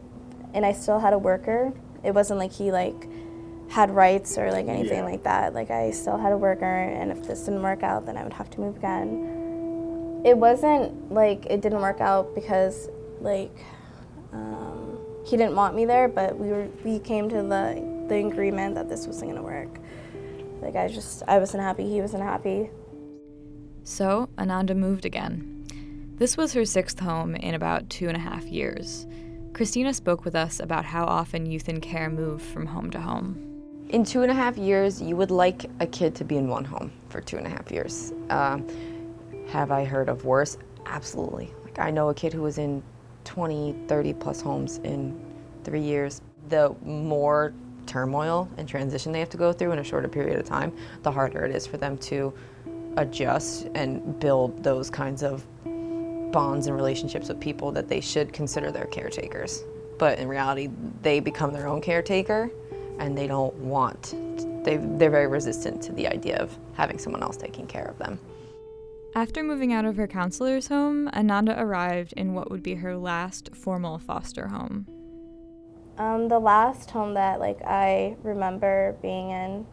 And 0.54 0.66
I 0.66 0.72
still 0.72 0.98
had 0.98 1.12
a 1.12 1.18
worker. 1.18 1.72
It 2.02 2.12
wasn't 2.12 2.38
like 2.38 2.52
he 2.52 2.72
like 2.72 3.08
had 3.70 3.90
rights 3.90 4.36
or 4.36 4.50
like 4.50 4.66
anything 4.66 4.98
yeah. 4.98 5.04
like 5.04 5.22
that. 5.22 5.54
Like 5.54 5.70
I 5.70 5.90
still 5.92 6.18
had 6.18 6.32
a 6.32 6.36
worker, 6.36 6.64
and 6.64 7.10
if 7.10 7.26
this 7.26 7.40
didn't 7.40 7.62
work 7.62 7.82
out, 7.82 8.06
then 8.06 8.16
I 8.16 8.24
would 8.24 8.34
have 8.34 8.50
to 8.50 8.60
move 8.60 8.76
again. 8.76 10.22
It 10.24 10.36
wasn't 10.36 11.12
like 11.12 11.46
it 11.46 11.60
didn't 11.60 11.80
work 11.80 12.00
out 12.00 12.34
because 12.34 12.88
like 13.20 13.56
um, 14.34 14.98
he 15.24 15.36
didn't 15.36 15.54
want 15.54 15.74
me 15.74 15.84
there, 15.84 16.08
but 16.08 16.38
we 16.38 16.48
were 16.48 16.68
we 16.84 16.98
came 16.98 17.28
to 17.30 17.36
the 17.36 18.06
the 18.08 18.26
agreement 18.26 18.74
that 18.74 18.88
this 18.88 19.06
wasn't 19.06 19.30
gonna 19.30 19.42
work. 19.42 19.78
Like 20.60 20.76
I 20.76 20.88
just 20.88 21.22
I 21.26 21.38
wasn't 21.38 21.62
happy, 21.62 21.88
he 21.88 22.00
wasn't 22.00 22.22
happy. 22.22 22.70
So 23.84 24.28
Ananda 24.38 24.74
moved 24.74 25.04
again. 25.04 25.66
This 26.16 26.36
was 26.36 26.52
her 26.54 26.64
sixth 26.64 27.00
home 27.00 27.34
in 27.34 27.54
about 27.54 27.90
two 27.90 28.08
and 28.08 28.16
a 28.16 28.20
half 28.20 28.44
years. 28.44 29.06
Christina 29.52 29.92
spoke 29.94 30.24
with 30.24 30.34
us 30.34 30.58
about 30.58 30.84
how 30.84 31.04
often 31.04 31.46
youth 31.46 31.68
in 31.68 31.80
care 31.80 32.10
move 32.10 32.42
from 32.42 32.66
home 32.66 32.90
to 32.90 33.00
home. 33.00 33.50
In 33.90 34.04
two 34.04 34.22
and 34.22 34.30
a 34.30 34.34
half 34.34 34.56
years, 34.56 35.00
you 35.00 35.16
would 35.16 35.30
like 35.30 35.70
a 35.80 35.86
kid 35.86 36.14
to 36.16 36.24
be 36.24 36.36
in 36.36 36.48
one 36.48 36.64
home 36.64 36.90
for 37.08 37.20
two 37.20 37.36
and 37.36 37.46
a 37.46 37.50
half 37.50 37.70
years. 37.70 38.12
Uh, 38.30 38.58
have 39.48 39.70
I 39.70 39.84
heard 39.84 40.08
of 40.08 40.24
worse? 40.24 40.56
Absolutely. 40.86 41.52
Like 41.62 41.78
I 41.78 41.90
know 41.90 42.08
a 42.08 42.14
kid 42.14 42.32
who 42.32 42.42
was 42.42 42.58
in 42.58 42.82
20, 43.24 43.74
30 43.88 44.12
plus 44.14 44.40
homes 44.40 44.78
in 44.84 45.18
three 45.64 45.80
years. 45.80 46.20
The 46.48 46.74
more 46.84 47.54
turmoil 47.86 48.48
and 48.56 48.68
transition 48.68 49.12
they 49.12 49.20
have 49.20 49.30
to 49.30 49.36
go 49.36 49.52
through 49.52 49.72
in 49.72 49.78
a 49.78 49.84
shorter 49.84 50.08
period 50.08 50.38
of 50.38 50.46
time, 50.46 50.72
the 51.02 51.10
harder 51.10 51.44
it 51.44 51.54
is 51.54 51.66
for 51.66 51.76
them 51.76 51.98
to 51.98 52.32
adjust 52.96 53.68
and 53.74 54.18
build 54.20 54.62
those 54.62 54.90
kinds 54.90 55.22
of 55.22 55.44
bonds 56.32 56.66
and 56.66 56.76
relationships 56.76 57.28
with 57.28 57.40
people 57.40 57.70
that 57.72 57.88
they 57.88 58.00
should 58.00 58.32
consider 58.32 58.70
their 58.70 58.86
caretakers. 58.86 59.64
But 59.98 60.18
in 60.18 60.28
reality, 60.28 60.68
they 61.02 61.20
become 61.20 61.52
their 61.52 61.68
own 61.68 61.80
caretaker 61.80 62.50
and 62.98 63.16
they 63.16 63.26
don't 63.26 63.54
want, 63.54 64.14
they, 64.64 64.76
they're 64.76 65.10
very 65.10 65.26
resistant 65.26 65.82
to 65.82 65.92
the 65.92 66.08
idea 66.08 66.36
of 66.38 66.56
having 66.74 66.98
someone 66.98 67.22
else 67.22 67.36
taking 67.36 67.66
care 67.66 67.84
of 67.84 67.98
them. 67.98 68.18
After 69.16 69.44
moving 69.44 69.72
out 69.72 69.84
of 69.84 69.96
her 69.96 70.08
counselor's 70.08 70.66
home, 70.66 71.08
Ananda 71.14 71.54
arrived 71.56 72.14
in 72.14 72.34
what 72.34 72.50
would 72.50 72.64
be 72.64 72.74
her 72.74 72.96
last 72.96 73.54
formal 73.54 74.00
foster 74.00 74.48
home. 74.48 74.88
Um, 75.96 76.26
the 76.26 76.40
last 76.40 76.90
home 76.90 77.14
that 77.14 77.38
like 77.38 77.62
I 77.62 78.16
remember 78.24 78.96
being 79.00 79.30
in, 79.30 79.66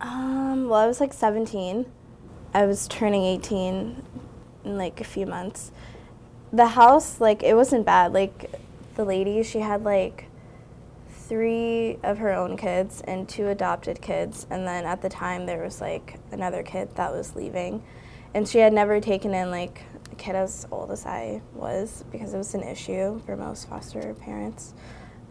um, 0.00 0.70
well, 0.70 0.80
I 0.80 0.86
was 0.86 1.00
like 1.00 1.12
17. 1.12 1.84
I 2.54 2.64
was 2.64 2.88
turning 2.88 3.24
18 3.24 4.02
in 4.64 4.78
like 4.78 5.02
a 5.02 5.04
few 5.04 5.26
months. 5.26 5.70
The 6.50 6.68
house, 6.68 7.20
like, 7.20 7.42
it 7.42 7.54
wasn't 7.54 7.84
bad. 7.84 8.14
Like, 8.14 8.50
the 8.94 9.04
lady, 9.04 9.42
she 9.42 9.58
had 9.60 9.84
like 9.84 10.30
three 11.10 11.98
of 12.02 12.16
her 12.16 12.32
own 12.32 12.56
kids 12.56 13.02
and 13.02 13.28
two 13.28 13.48
adopted 13.48 14.00
kids. 14.00 14.46
And 14.48 14.66
then 14.66 14.86
at 14.86 15.02
the 15.02 15.10
time, 15.10 15.44
there 15.44 15.62
was 15.62 15.82
like 15.82 16.18
another 16.32 16.62
kid 16.62 16.96
that 16.96 17.12
was 17.12 17.36
leaving. 17.36 17.82
And 18.38 18.48
she 18.48 18.58
had 18.58 18.72
never 18.72 19.00
taken 19.00 19.34
in 19.34 19.50
like 19.50 19.82
a 20.12 20.14
kid 20.14 20.36
as 20.36 20.64
old 20.70 20.92
as 20.92 21.04
I 21.04 21.42
was 21.54 22.04
because 22.12 22.34
it 22.34 22.38
was 22.38 22.54
an 22.54 22.62
issue 22.62 23.20
for 23.26 23.36
most 23.36 23.68
foster 23.68 24.14
parents. 24.14 24.74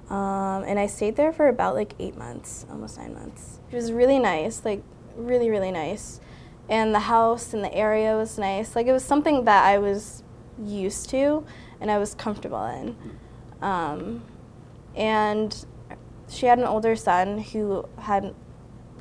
Um, 0.10 0.66
and 0.68 0.78
I 0.78 0.88
stayed 0.88 1.16
there 1.16 1.32
for 1.32 1.48
about 1.48 1.74
like 1.74 1.94
eight 2.00 2.18
months, 2.18 2.66
almost 2.70 2.98
nine 2.98 3.14
months. 3.14 3.62
It 3.72 3.78
was 3.78 3.94
really 3.94 4.20
nice, 4.20 4.66
like 4.66 4.84
really, 5.16 5.50
really 5.50 5.72
nice. 5.72 6.20
And 6.68 6.94
the 6.94 7.00
house 7.00 7.54
and 7.54 7.64
the 7.64 7.74
area 7.74 8.18
was 8.18 8.38
nice. 8.38 8.76
Like 8.76 8.88
it 8.88 8.92
was 8.92 9.06
something 9.06 9.46
that 9.46 9.64
I 9.64 9.78
was 9.78 10.22
used 10.62 11.10
to 11.12 11.46
and 11.80 11.90
I 11.90 12.00
was 12.00 12.14
comfortable 12.14 12.66
in. 12.66 12.98
Um, 13.62 14.22
and 14.98 15.66
she 16.28 16.48
had 16.48 16.60
an 16.60 16.66
older 16.66 16.98
son 16.98 17.40
who 17.40 17.88
had 18.00 18.36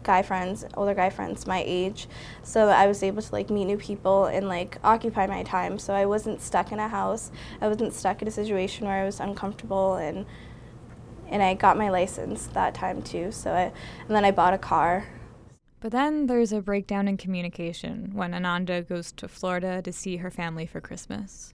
guy 0.06 0.22
friends, 0.22 0.64
older 0.74 0.94
guy 0.94 1.10
friends 1.10 1.46
my 1.46 1.62
age. 1.66 2.08
So 2.42 2.68
I 2.68 2.86
was 2.86 3.02
able 3.02 3.20
to 3.20 3.32
like 3.32 3.50
meet 3.50 3.66
new 3.66 3.76
people 3.76 4.26
and 4.26 4.48
like 4.48 4.78
occupy 4.82 5.26
my 5.26 5.42
time. 5.42 5.78
So 5.78 5.92
I 5.92 6.06
wasn't 6.06 6.40
stuck 6.40 6.72
in 6.72 6.78
a 6.78 6.88
house. 6.88 7.30
I 7.60 7.68
wasn't 7.68 7.92
stuck 7.92 8.22
in 8.22 8.28
a 8.28 8.30
situation 8.30 8.86
where 8.86 9.02
I 9.02 9.04
was 9.04 9.20
uncomfortable 9.20 9.96
and 9.96 10.24
and 11.28 11.42
I 11.42 11.54
got 11.54 11.76
my 11.76 11.90
license 11.90 12.46
that 12.48 12.72
time 12.72 13.02
too. 13.02 13.32
So 13.32 13.52
I 13.52 13.72
and 14.06 14.16
then 14.16 14.24
I 14.24 14.30
bought 14.30 14.54
a 14.54 14.58
car. 14.58 15.08
But 15.80 15.92
then 15.92 16.26
there's 16.26 16.52
a 16.52 16.62
breakdown 16.62 17.06
in 17.06 17.16
communication 17.16 18.12
when 18.14 18.32
Ananda 18.32 18.82
goes 18.82 19.12
to 19.12 19.28
Florida 19.28 19.82
to 19.82 19.92
see 19.92 20.16
her 20.18 20.30
family 20.30 20.66
for 20.66 20.80
Christmas. 20.80 21.52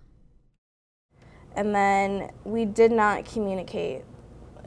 And 1.57 1.75
then 1.75 2.31
we 2.45 2.65
did 2.65 2.93
not 2.93 3.25
communicate 3.25 4.05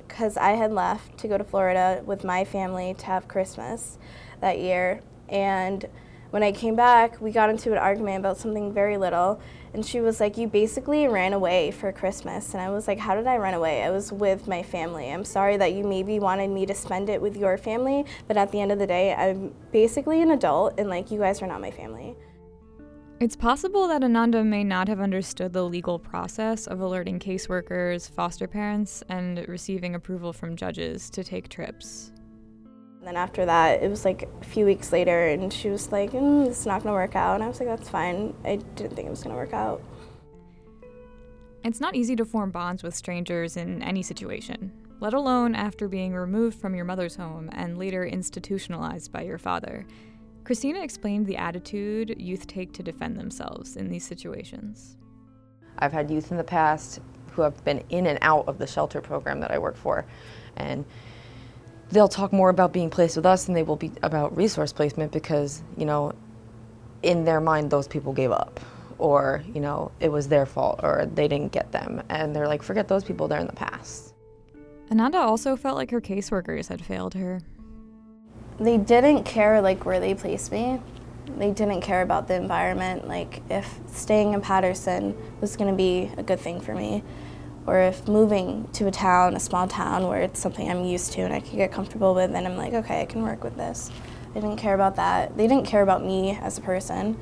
because 0.08 0.38
I 0.38 0.52
had 0.52 0.72
left 0.72 1.18
to 1.20 1.28
go 1.28 1.38
to 1.38 1.44
Florida 1.44 2.02
with 2.06 2.24
my 2.24 2.46
family 2.46 2.94
to 2.96 3.06
have 3.06 3.28
Christmas 3.28 3.98
that 4.42 4.60
year. 4.60 5.02
And 5.30 5.86
when 6.32 6.44
I 6.44 6.52
came 6.52 6.76
back, 6.76 7.22
we 7.22 7.32
got 7.32 7.50
into 7.50 7.72
an 7.72 7.78
argument 7.78 8.20
about 8.20 8.38
something 8.38 8.74
very 8.74 8.98
little. 8.98 9.40
And 9.74 9.86
she 9.86 10.02
was 10.02 10.20
like, 10.20 10.38
You 10.38 10.48
basically 10.48 11.08
ran 11.08 11.34
away 11.34 11.72
for 11.72 11.92
Christmas. 11.92 12.54
And 12.54 12.62
I 12.62 12.70
was 12.70 12.88
like, 12.88 13.00
How 13.00 13.16
did 13.16 13.28
I 13.28 13.38
run 13.38 13.54
away? 13.54 13.84
I 13.84 13.90
was 13.90 14.12
with 14.12 14.48
my 14.48 14.64
family. 14.64 15.12
I'm 15.12 15.26
sorry 15.26 15.58
that 15.58 15.74
you 15.74 15.84
maybe 15.84 16.20
wanted 16.20 16.50
me 16.50 16.66
to 16.66 16.74
spend 16.74 17.10
it 17.10 17.22
with 17.22 17.38
your 17.38 17.58
family, 17.58 18.06
but 18.28 18.38
at 18.38 18.52
the 18.52 18.60
end 18.62 18.72
of 18.72 18.80
the 18.80 18.88
day, 18.88 19.14
I'm 19.14 19.54
basically 19.72 20.22
an 20.22 20.32
adult 20.32 20.80
and 20.80 20.90
like, 20.90 21.12
you 21.12 21.20
guys 21.20 21.42
are 21.42 21.48
not 21.48 21.62
my 21.62 21.72
family. 21.72 22.16
It's 23.18 23.38
possible 23.38 23.88
that 23.88 24.04
Ananda 24.04 24.44
may 24.44 24.66
not 24.66 24.90
have 24.90 25.00
understood 25.00 25.54
the 25.54 25.64
legal 25.64 25.98
process 25.98 26.68
of 26.68 26.82
alerting 26.82 27.18
caseworkers, 27.18 28.12
foster 28.12 28.46
parents, 28.46 29.04
and 29.08 29.48
receiving 29.48 29.96
approval 29.96 30.34
from 30.34 30.58
judges 30.58 31.10
to 31.12 31.24
take 31.24 31.48
trips. 31.48 32.12
And 33.00 33.08
then 33.08 33.16
after 33.16 33.46
that, 33.46 33.82
it 33.82 33.90
was 33.90 34.04
like 34.04 34.28
a 34.42 34.44
few 34.44 34.66
weeks 34.66 34.92
later, 34.92 35.28
and 35.28 35.54
she 35.54 35.70
was 35.70 35.94
like, 35.94 36.12
mm, 36.12 36.46
"This 36.46 36.60
is 36.60 36.66
not 36.66 36.84
gonna 36.84 36.94
work 36.94 37.16
out." 37.16 37.36
And 37.36 37.44
I 37.44 37.48
was 37.48 37.58
like, 37.62 37.70
"That's 37.70 37.88
fine." 37.88 38.34
I 38.44 38.58
didn't 38.58 38.96
think 38.96 39.08
it 39.08 39.12
was 39.12 39.24
gonna 39.24 39.36
work 39.36 39.54
out. 39.54 39.82
It's 41.64 41.80
not 41.80 41.96
easy 41.96 42.18
to 42.18 42.26
form 42.26 42.52
bonds 42.52 42.84
with 42.84 42.96
strangers 42.96 43.56
in 43.56 43.82
any 43.82 44.04
situation, 44.04 44.74
let 45.00 45.14
alone 45.14 45.56
after 45.56 45.88
being 45.88 46.14
removed 46.14 46.60
from 46.60 46.76
your 46.76 46.86
mother's 46.86 47.16
home 47.16 47.50
and 47.54 47.78
later 47.78 48.06
institutionalized 48.06 49.14
by 49.14 49.22
your 49.22 49.38
father. 49.38 49.86
Christina 50.46 50.84
explained 50.84 51.26
the 51.26 51.38
attitude 51.38 52.16
youth 52.22 52.46
take 52.46 52.72
to 52.74 52.84
defend 52.84 53.18
themselves 53.18 53.78
in 53.78 53.90
these 53.90 54.06
situations. 54.06 54.96
I've 55.80 55.92
had 55.92 56.12
youth 56.12 56.30
in 56.30 56.38
the 56.38 56.44
past 56.44 57.00
who 57.32 57.42
have 57.42 57.66
been 57.66 57.84
in 57.90 58.06
and 58.06 58.20
out 58.22 58.48
of 58.48 58.60
the 58.60 58.68
shelter 58.68 59.02
program 59.02 59.40
that 59.40 59.50
I 59.50 59.58
work 59.58 59.76
for, 59.76 60.06
and 60.56 60.86
they'll 61.90 62.08
talk 62.08 62.32
more 62.32 62.50
about 62.50 62.72
being 62.72 62.92
placed 62.92 63.16
with 63.16 63.26
us 63.26 63.46
than 63.46 63.56
they 63.56 63.64
will 63.64 63.76
be 63.76 63.92
about 64.04 64.38
resource 64.38 64.72
placement 64.72 65.12
because, 65.12 65.64
you 65.78 65.86
know, 65.86 66.14
in 67.02 67.26
their 67.26 67.42
mind, 67.42 67.72
those 67.72 67.88
people 67.88 68.14
gave 68.14 68.32
up, 68.32 68.60
or, 69.00 69.44
you 69.52 69.60
know, 69.60 69.92
it 70.00 70.12
was 70.12 70.28
their 70.28 70.46
fault, 70.46 70.80
or 70.84 71.10
they 71.16 71.28
didn't 71.28 71.54
get 71.54 71.72
them. 71.72 72.04
And 72.10 72.36
they're 72.36 72.48
like, 72.48 72.62
forget 72.62 72.88
those 72.88 73.04
people, 73.04 73.28
they're 73.28 73.40
in 73.40 73.48
the 73.48 73.54
past. 73.54 74.14
Ananda 74.92 75.18
also 75.18 75.56
felt 75.56 75.76
like 75.76 75.90
her 75.90 76.02
caseworkers 76.02 76.68
had 76.68 76.86
failed 76.86 77.16
her 77.16 77.42
they 78.60 78.78
didn't 78.78 79.24
care 79.24 79.62
like 79.62 79.86
where 79.86 80.00
they 80.00 80.14
placed 80.14 80.52
me. 80.52 80.80
They 81.38 81.52
didn't 81.52 81.82
care 81.82 82.02
about 82.02 82.28
the 82.28 82.36
environment, 82.36 83.08
like 83.08 83.42
if 83.50 83.80
staying 83.88 84.34
in 84.34 84.42
Paterson 84.42 85.18
was 85.42 85.58
going 85.58 85.70
to 85.70 85.76
be 85.76 86.12
a 86.18 86.24
good 86.24 86.40
thing 86.40 86.62
for 86.62 86.74
me, 86.74 87.04
or 87.66 87.80
if 87.80 88.08
moving 88.08 88.70
to 88.74 88.88
a 88.88 88.92
town, 88.92 89.36
a 89.36 89.40
small 89.40 89.68
town 89.68 90.08
where 90.08 90.22
it's 90.22 90.40
something 90.40 90.70
I'm 90.70 90.86
used 90.86 91.12
to 91.14 91.22
and 91.22 91.34
I 91.34 91.40
can 91.40 91.58
get 91.58 91.72
comfortable 91.72 92.14
with, 92.14 92.32
then 92.32 92.46
I'm 92.46 92.56
like, 92.56 92.74
okay, 92.74 93.02
I 93.02 93.06
can 93.06 93.24
work 93.24 93.44
with 93.44 93.58
this. 93.58 93.92
They 94.34 94.40
didn't 94.40 94.58
care 94.58 94.76
about 94.76 94.96
that. 94.98 95.36
They 95.36 95.48
didn't 95.48 95.66
care 95.66 95.82
about 95.82 96.06
me 96.06 96.38
as 96.42 96.58
a 96.58 96.62
person. 96.62 97.18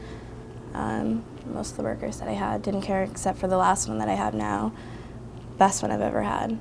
Um, 0.73 1.23
most 1.45 1.71
of 1.71 1.77
the 1.77 1.83
workers 1.83 2.19
that 2.19 2.27
I 2.27 2.33
had 2.33 2.61
didn't 2.61 2.81
care 2.81 3.03
except 3.03 3.37
for 3.37 3.47
the 3.47 3.57
last 3.57 3.87
one 3.87 3.99
that 3.99 4.09
I 4.09 4.15
have 4.15 4.33
now. 4.33 4.73
Best 5.57 5.81
one 5.81 5.91
I've 5.91 6.01
ever 6.01 6.23
had. 6.23 6.59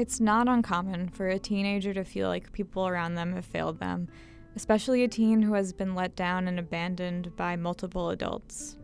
It's 0.00 0.18
not 0.18 0.48
uncommon 0.48 1.10
for 1.10 1.28
a 1.28 1.38
teenager 1.38 1.92
to 1.92 2.04
feel 2.04 2.28
like 2.28 2.54
people 2.54 2.88
around 2.88 3.16
them 3.16 3.34
have 3.34 3.44
failed 3.44 3.80
them, 3.80 4.08
especially 4.56 5.04
a 5.04 5.08
teen 5.08 5.42
who 5.42 5.52
has 5.52 5.74
been 5.74 5.94
let 5.94 6.16
down 6.16 6.48
and 6.48 6.58
abandoned 6.58 7.36
by 7.36 7.56
multiple 7.56 8.08
adults. 8.08 8.78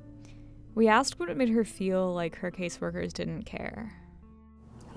We 0.74 0.88
asked 0.88 1.18
what 1.18 1.30
it 1.30 1.38
made 1.38 1.48
her 1.48 1.64
feel 1.64 2.12
like 2.12 2.36
her 2.36 2.50
caseworkers 2.50 3.14
didn't 3.14 3.44
care. 3.44 3.94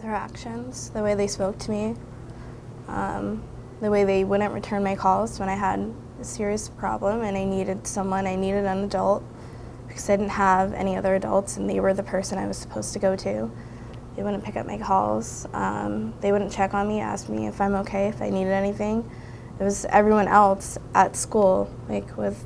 Their 0.02 0.14
actions, 0.14 0.90
the 0.90 1.02
way 1.02 1.16
they 1.16 1.26
spoke 1.26 1.58
to 1.60 1.72
me, 1.72 1.96
um, 2.90 3.42
the 3.80 3.90
way 3.90 4.04
they 4.04 4.26
wouldn't 4.26 4.54
return 4.54 4.84
my 4.84 4.98
calls 4.98 5.40
when 5.40 5.48
I 5.48 5.56
had 5.56 5.90
a 6.20 6.26
serious 6.26 6.68
problem 6.68 7.22
and 7.22 7.38
I 7.38 7.46
needed 7.46 7.88
someone, 7.88 8.28
I 8.28 8.36
needed 8.36 8.66
an 8.66 8.84
adult 8.84 9.24
because 9.88 10.10
I 10.10 10.18
didn't 10.18 10.32
have 10.32 10.74
any 10.74 10.98
other 10.98 11.16
adults 11.16 11.56
and 11.56 11.70
they 11.70 11.80
were 11.80 11.94
the 11.94 12.04
person 12.04 12.38
I 12.38 12.46
was 12.46 12.58
supposed 12.58 12.92
to 12.92 13.00
go 13.00 13.16
to. 13.16 13.50
They 14.20 14.24
wouldn't 14.24 14.44
pick 14.44 14.58
up 14.58 14.68
my 14.68 14.78
calls. 14.78 15.48
Um, 15.54 16.14
they 16.20 16.34
wouldn't 16.34 16.52
check 16.52 16.74
on 16.74 16.90
me, 16.90 17.00
ask 17.00 17.30
me 17.30 17.48
if 17.48 17.62
I'm 17.62 17.74
okay, 17.76 18.10
if 18.10 18.22
I 18.22 18.30
needed 18.30 18.52
anything. 18.52 19.10
It 19.58 19.64
was 19.64 19.86
everyone 19.86 20.28
else 20.28 20.78
at 20.94 21.16
school, 21.16 21.74
like 21.88 22.18
with 22.18 22.46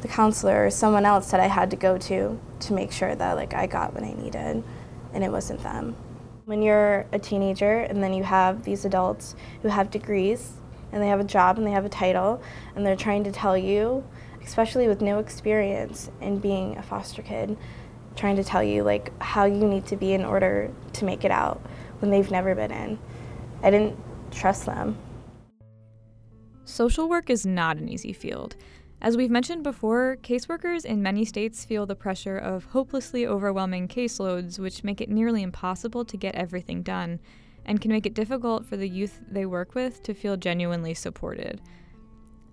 the 0.00 0.08
counselor 0.08 0.66
or 0.66 0.70
someone 0.70 1.06
else 1.06 1.30
that 1.30 1.38
I 1.38 1.46
had 1.46 1.70
to 1.70 1.76
go 1.76 1.98
to 1.98 2.40
to 2.58 2.72
make 2.72 2.90
sure 2.90 3.14
that 3.14 3.36
like 3.36 3.54
I 3.54 3.68
got 3.68 3.94
what 3.94 4.02
I 4.02 4.12
needed, 4.14 4.64
and 5.14 5.22
it 5.22 5.30
wasn't 5.30 5.62
them. 5.62 5.94
When 6.46 6.62
you're 6.62 7.06
a 7.12 7.18
teenager 7.20 7.82
and 7.82 8.02
then 8.02 8.12
you 8.12 8.24
have 8.24 8.64
these 8.64 8.84
adults 8.84 9.36
who 9.62 9.68
have 9.68 9.88
degrees 9.88 10.54
and 10.90 11.00
they 11.00 11.06
have 11.06 11.20
a 11.20 11.24
job 11.38 11.58
and 11.58 11.64
they 11.64 11.70
have 11.70 11.84
a 11.84 11.90
title 11.90 12.42
and 12.74 12.84
they're 12.84 12.96
trying 12.96 13.22
to 13.22 13.30
tell 13.30 13.56
you, 13.56 14.02
especially 14.44 14.88
with 14.88 15.00
no 15.00 15.20
experience 15.20 16.10
in 16.20 16.40
being 16.40 16.76
a 16.76 16.82
foster 16.82 17.22
kid, 17.22 17.56
trying 18.16 18.36
to 18.36 18.44
tell 18.44 18.62
you 18.62 18.82
like 18.82 19.12
how 19.20 19.44
you 19.44 19.66
need 19.66 19.86
to 19.86 19.96
be 19.96 20.12
in 20.12 20.24
order 20.24 20.70
to 20.94 21.04
make 21.04 21.24
it 21.24 21.30
out 21.30 21.60
when 22.00 22.10
they've 22.10 22.30
never 22.30 22.54
been 22.54 22.70
in. 22.70 22.98
I 23.62 23.70
didn't 23.70 23.96
trust 24.30 24.66
them. 24.66 24.96
Social 26.64 27.08
work 27.08 27.30
is 27.30 27.44
not 27.44 27.76
an 27.76 27.88
easy 27.88 28.12
field. 28.12 28.56
As 29.00 29.16
we've 29.16 29.30
mentioned 29.30 29.64
before, 29.64 30.16
caseworkers 30.22 30.84
in 30.84 31.02
many 31.02 31.24
states 31.24 31.64
feel 31.64 31.86
the 31.86 31.96
pressure 31.96 32.38
of 32.38 32.66
hopelessly 32.66 33.26
overwhelming 33.26 33.88
caseloads, 33.88 34.60
which 34.60 34.84
make 34.84 35.00
it 35.00 35.10
nearly 35.10 35.42
impossible 35.42 36.04
to 36.04 36.16
get 36.16 36.36
everything 36.36 36.82
done 36.82 37.18
and 37.64 37.80
can 37.80 37.90
make 37.90 38.06
it 38.06 38.14
difficult 38.14 38.64
for 38.64 38.76
the 38.76 38.88
youth 38.88 39.20
they 39.28 39.44
work 39.44 39.74
with 39.74 40.02
to 40.04 40.14
feel 40.14 40.36
genuinely 40.36 40.94
supported. 40.94 41.60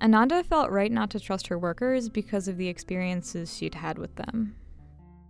Ananda 0.01 0.43
felt 0.43 0.71
right 0.71 0.91
not 0.91 1.09
to 1.11 1.19
trust 1.19 1.47
her 1.47 1.59
workers 1.59 2.09
because 2.09 2.47
of 2.47 2.57
the 2.57 2.67
experiences 2.67 3.55
she'd 3.55 3.75
had 3.75 3.97
with 3.97 4.15
them. 4.15 4.55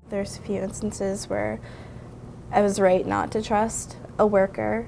There's 0.10 0.38
a 0.38 0.42
few 0.42 0.60
instances 0.60 1.30
where 1.30 1.60
I 2.52 2.62
was 2.62 2.80
right 2.80 3.06
not 3.06 3.32
to 3.34 3.44
trust 3.44 3.98
a 4.18 4.26
worker 4.26 4.88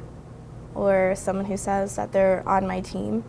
or 0.74 1.14
someone 1.16 1.46
who 1.46 1.58
says 1.58 1.96
that 1.96 2.12
they're 2.12 2.48
on 2.50 2.66
my 2.66 2.82
team. 2.82 3.24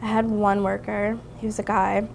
I 0.00 0.06
had 0.06 0.26
one 0.30 0.62
worker, 0.62 1.18
he 1.38 1.46
was 1.46 1.58
a 1.58 1.62
guy, 1.62 2.08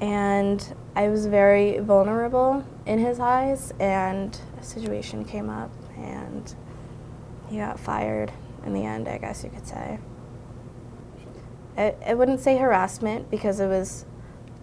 and 0.00 0.74
I 0.96 1.08
was 1.08 1.26
very 1.26 1.78
vulnerable 1.78 2.64
in 2.86 2.98
his 2.98 3.20
eyes, 3.20 3.72
and 3.78 4.36
a 4.60 4.64
situation 4.64 5.24
came 5.24 5.48
up, 5.48 5.70
and 5.96 6.54
he 7.48 7.58
got 7.58 7.78
fired 7.78 8.32
in 8.66 8.72
the 8.72 8.84
end, 8.84 9.06
I 9.06 9.18
guess 9.18 9.44
you 9.44 9.50
could 9.50 9.66
say. 9.66 10.00
I, 11.76 11.94
I 12.04 12.14
wouldn't 12.14 12.40
say 12.40 12.56
harassment 12.56 13.30
because 13.30 13.60
it 13.60 13.68
was 13.68 14.06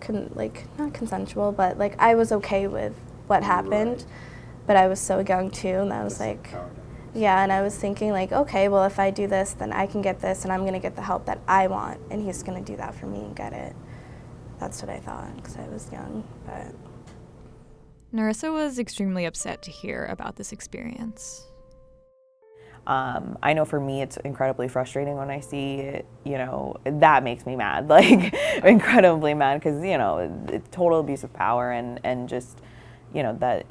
con- 0.02 0.32
like 0.36 0.65
not 0.78 0.93
consensual, 0.93 1.54
but 1.54 1.78
like 1.78 1.95
I 1.99 2.15
was 2.15 2.32
okay 2.32 2.67
with 2.67 2.95
what 3.30 3.44
happened. 3.44 4.06
But 4.68 4.76
I 4.76 4.88
was 4.88 5.00
so 5.00 5.20
young 5.20 5.50
too, 5.50 5.68
and 5.68 5.94
I 5.94 6.04
was 6.04 6.20
like, 6.20 6.50
yeah, 7.13 7.42
and 7.42 7.52
I 7.52 7.62
was 7.62 7.76
thinking 7.76 8.12
like, 8.12 8.32
okay, 8.32 8.68
well 8.68 8.86
if 8.86 9.00
I 9.00 9.10
do 9.10 9.28
this, 9.28 9.54
then 9.54 9.72
I 9.72 9.88
can 9.88 10.02
get 10.02 10.20
this, 10.20 10.44
and 10.44 10.54
I'm 10.54 10.65
gonna 10.65 10.80
get 10.80 10.96
the 10.96 11.02
help 11.02 11.26
that 11.26 11.39
I 11.48 11.68
want, 11.68 12.00
and 12.12 12.22
he's 12.22 12.44
gonna 12.44 12.62
do 12.62 12.76
that 12.78 12.94
for 12.94 13.06
me 13.06 13.20
and 13.20 13.36
get 13.36 13.54
it. 13.54 13.76
That's 14.60 14.82
what 14.82 14.89
I 14.89 15.00
thought 15.00 15.36
because 15.38 15.58
I 15.58 15.68
was 15.70 15.92
young, 15.92 16.24
but. 16.46 16.76
Narissa 18.13 18.52
was 18.52 18.80
extremely 18.80 19.26
upset 19.26 19.62
to 19.63 19.72
hear 19.72 20.06
about 20.06 20.36
this 20.36 20.52
experience. 20.52 21.46
Um, 22.88 23.38
I 23.44 23.54
know 23.54 23.65
for 23.65 23.80
me, 23.80 24.02
it's 24.02 24.18
incredibly 24.18 24.68
frustrating 24.68 25.15
when 25.15 25.30
I 25.30 25.42
see, 25.42 25.76
it. 25.76 26.08
you 26.24 26.39
know, 26.39 26.76
that 26.86 27.24
makes 27.24 27.46
me 27.46 27.56
mad, 27.56 27.88
like 27.89 28.34
incredibly 28.63 29.36
mad 29.36 29.60
because, 29.60 29.84
you 29.84 29.98
know, 29.98 30.44
it's 30.48 30.68
total 30.70 31.00
abuse 31.00 31.24
of 31.24 31.32
power 31.32 31.72
and, 31.72 32.00
and 32.04 32.28
just 32.28 32.60
you 33.13 33.24
know 33.24 33.36
that 33.39 33.65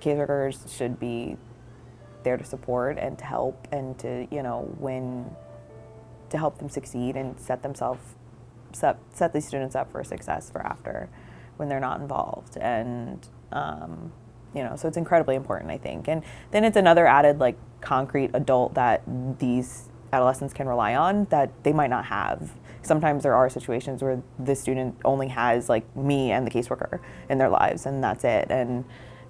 caseworkers 0.00 0.76
should 0.76 0.98
be 0.98 1.36
there 2.22 2.36
to 2.36 2.44
support 2.44 2.98
and 2.98 3.18
to 3.18 3.24
help 3.24 3.68
and 3.70 3.98
to 3.98 4.26
you 4.30 4.42
know 4.42 4.74
when 4.78 5.30
to 6.30 6.38
help 6.38 6.58
them 6.58 6.68
succeed 6.68 7.16
and 7.16 7.38
set 7.38 7.62
themselves 7.62 8.14
set, 8.72 8.98
set 9.12 9.32
these 9.32 9.46
students 9.46 9.74
up 9.74 9.90
for 9.92 10.02
success 10.02 10.50
for 10.50 10.64
after 10.66 11.08
when 11.56 11.68
they're 11.68 11.80
not 11.80 12.00
involved. 12.00 12.56
And 12.56 13.26
um, 13.52 14.12
you 14.54 14.62
know 14.62 14.76
so 14.76 14.86
it's 14.88 14.96
incredibly 14.96 15.34
important 15.34 15.70
i 15.70 15.78
think. 15.78 16.08
And 16.08 16.22
then 16.50 16.64
it's 16.64 16.76
another 16.76 17.06
added 17.06 17.38
like 17.38 17.56
concrete 17.80 18.30
adult 18.34 18.74
that 18.74 19.02
these 19.38 19.88
adolescents 20.14 20.54
can 20.54 20.66
rely 20.66 20.94
on 20.94 21.26
that 21.26 21.50
they 21.64 21.72
might 21.72 21.90
not 21.90 22.06
have. 22.06 22.52
Sometimes 22.82 23.22
there 23.22 23.34
are 23.34 23.48
situations 23.50 24.02
where 24.02 24.22
the 24.38 24.54
student 24.54 24.96
only 25.04 25.28
has 25.28 25.68
like 25.68 25.84
me 25.96 26.30
and 26.30 26.46
the 26.46 26.50
caseworker 26.50 27.00
in 27.28 27.38
their 27.38 27.48
lives 27.48 27.86
and 27.86 28.02
that's 28.02 28.24
it. 28.24 28.46
And 28.50 28.84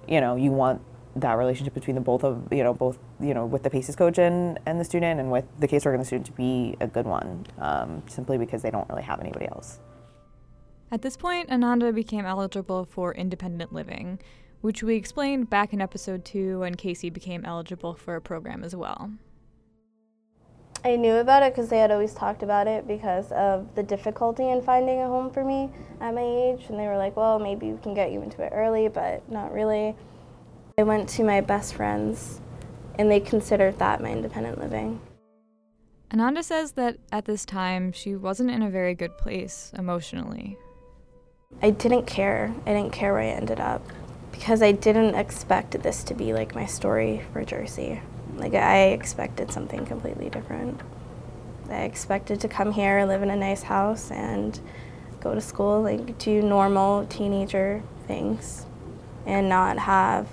you 0.07 0.21
know 0.21 0.35
you 0.35 0.51
want 0.51 0.81
that 1.15 1.33
relationship 1.33 1.73
between 1.73 1.95
the 1.95 2.01
both 2.01 2.23
of 2.23 2.51
you 2.51 2.63
know 2.63 2.73
both 2.73 2.97
you 3.19 3.33
know 3.33 3.45
with 3.45 3.63
the 3.63 3.69
PACES 3.69 3.95
coach 3.95 4.17
and, 4.17 4.59
and 4.65 4.79
the 4.79 4.85
student 4.85 5.19
and 5.19 5.31
with 5.31 5.45
the 5.59 5.67
caseworker 5.67 5.93
and 5.93 6.01
the 6.01 6.05
student 6.05 6.25
to 6.27 6.33
be 6.33 6.75
a 6.81 6.87
good 6.87 7.05
one 7.05 7.45
um, 7.59 8.03
simply 8.07 8.37
because 8.37 8.61
they 8.61 8.71
don't 8.71 8.87
really 8.89 9.03
have 9.03 9.19
anybody 9.19 9.47
else. 9.47 9.79
At 10.91 11.01
this 11.01 11.17
point 11.17 11.49
ananda 11.49 11.91
became 11.91 12.25
eligible 12.25 12.85
for 12.85 13.13
independent 13.13 13.73
living 13.73 14.19
which 14.61 14.81
we 14.81 14.95
explained 14.95 15.49
back 15.49 15.73
in 15.73 15.81
episode 15.81 16.25
2 16.25 16.59
when 16.59 16.75
casey 16.75 17.09
became 17.09 17.45
eligible 17.45 17.93
for 17.93 18.15
a 18.15 18.21
program 18.21 18.63
as 18.63 18.75
well 18.75 19.11
I 20.85 20.97
knew 20.97 21.15
about 21.15 21.41
it 21.41 21.51
because 21.51 21.69
they 21.69 21.79
had 21.79 21.89
always 21.89 22.13
talked 22.13 22.43
about 22.43 22.67
it 22.67 22.87
because 22.87 23.31
of 23.31 23.73
the 23.73 23.81
difficulty 23.81 24.47
in 24.47 24.61
finding 24.61 25.01
a 25.01 25.07
home 25.07 25.31
for 25.31 25.43
me 25.43 25.71
at 25.99 26.13
my 26.13 26.21
age. 26.21 26.67
And 26.69 26.77
they 26.77 26.85
were 26.85 26.95
like, 26.95 27.15
well, 27.15 27.39
maybe 27.39 27.71
we 27.71 27.79
can 27.79 27.95
get 27.95 28.11
you 28.11 28.21
into 28.21 28.43
it 28.43 28.51
early, 28.53 28.87
but 28.87 29.27
not 29.27 29.51
really. 29.51 29.95
I 30.77 30.83
went 30.83 31.09
to 31.09 31.23
my 31.23 31.41
best 31.41 31.73
friends, 31.73 32.39
and 32.99 33.09
they 33.09 33.19
considered 33.19 33.79
that 33.79 33.99
my 33.99 34.11
independent 34.11 34.59
living. 34.59 35.01
Ananda 36.13 36.43
says 36.43 36.73
that 36.73 36.97
at 37.11 37.25
this 37.25 37.45
time, 37.45 37.91
she 37.91 38.15
wasn't 38.15 38.51
in 38.51 38.61
a 38.61 38.69
very 38.69 38.93
good 38.93 39.17
place 39.17 39.71
emotionally. 39.75 40.55
I 41.63 41.71
didn't 41.71 42.05
care. 42.05 42.53
I 42.67 42.73
didn't 42.73 42.93
care 42.93 43.13
where 43.13 43.23
I 43.23 43.29
ended 43.29 43.59
up 43.59 43.81
because 44.31 44.61
I 44.61 44.71
didn't 44.71 45.15
expect 45.15 45.81
this 45.81 46.03
to 46.03 46.13
be 46.13 46.31
like 46.31 46.53
my 46.53 46.67
story 46.67 47.23
for 47.33 47.43
Jersey. 47.43 48.01
Like 48.35 48.53
I 48.53 48.87
expected 48.87 49.51
something 49.51 49.85
completely 49.85 50.29
different. 50.29 50.81
I 51.69 51.83
expected 51.83 52.39
to 52.41 52.47
come 52.47 52.71
here, 52.71 53.05
live 53.05 53.23
in 53.23 53.29
a 53.29 53.35
nice 53.35 53.63
house, 53.63 54.11
and 54.11 54.59
go 55.19 55.33
to 55.33 55.41
school, 55.41 55.81
like 55.81 56.17
do 56.19 56.41
normal 56.41 57.05
teenager 57.07 57.81
things, 58.07 58.65
and 59.25 59.49
not 59.49 59.79
have 59.79 60.27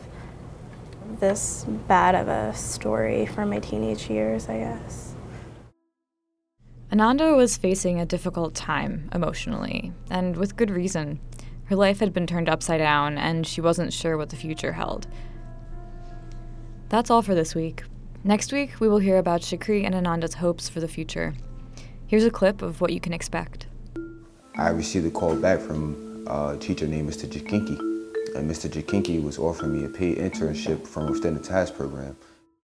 this 1.21 1.65
bad 1.89 2.15
of 2.15 2.29
a 2.29 2.55
story 2.55 3.27
from 3.27 3.51
my 3.51 3.59
teenage 3.61 4.11
years, 4.11 4.49
I 4.49 4.59
guess. 4.59 5.15
Ananda 6.93 7.35
was 7.35 7.57
facing 7.57 7.99
a 7.99 8.05
difficult 8.05 8.55
time 8.55 9.09
emotionally, 9.15 9.93
and 10.11 10.37
with 10.37 10.57
good 10.57 10.71
reason. 10.71 11.21
Her 11.65 11.77
life 11.77 12.01
had 12.01 12.13
been 12.13 12.27
turned 12.27 12.51
upside 12.51 12.81
down, 12.81 13.17
and 13.17 13.47
she 13.47 13.63
wasn't 13.63 13.95
sure 13.95 14.19
what 14.19 14.29
the 14.29 14.37
future 14.37 14.73
held. 14.73 15.07
That's 16.91 17.09
all 17.09 17.23
for 17.23 17.35
this 17.35 17.55
week. 17.55 17.85
Next 18.25 18.53
week, 18.53 18.79
we 18.79 18.89
will 18.89 18.99
hear 18.99 19.19
about 19.19 19.41
Shakri 19.41 19.85
and 19.85 19.97
Ananda's 19.97 20.35
hopes 20.35 20.69
for 20.69 20.79
the 20.79 20.87
future. 20.87 21.35
Here's 22.07 22.25
a 22.25 22.31
clip 22.31 22.63
of 22.63 22.81
what 22.81 22.93
you 22.93 23.01
can 23.01 23.13
expect. 23.13 23.67
I 24.57 24.69
received 24.69 25.07
a 25.07 25.11
call 25.11 25.35
back 25.35 25.59
from 25.59 26.25
a 26.29 26.57
teacher 26.57 26.87
named 26.87 27.11
Mr. 27.11 27.29
Jakinki. 27.29 27.77
And 28.37 28.49
Mr. 28.49 28.71
Jakinki 28.71 29.21
was 29.21 29.41
offering 29.41 29.73
me 29.73 29.85
a 29.85 29.89
paid 29.89 30.19
internship 30.19 30.87
from 30.87 31.11
within 31.11 31.35
the 31.35 31.41
TAS 31.41 31.73
program. 31.73 32.17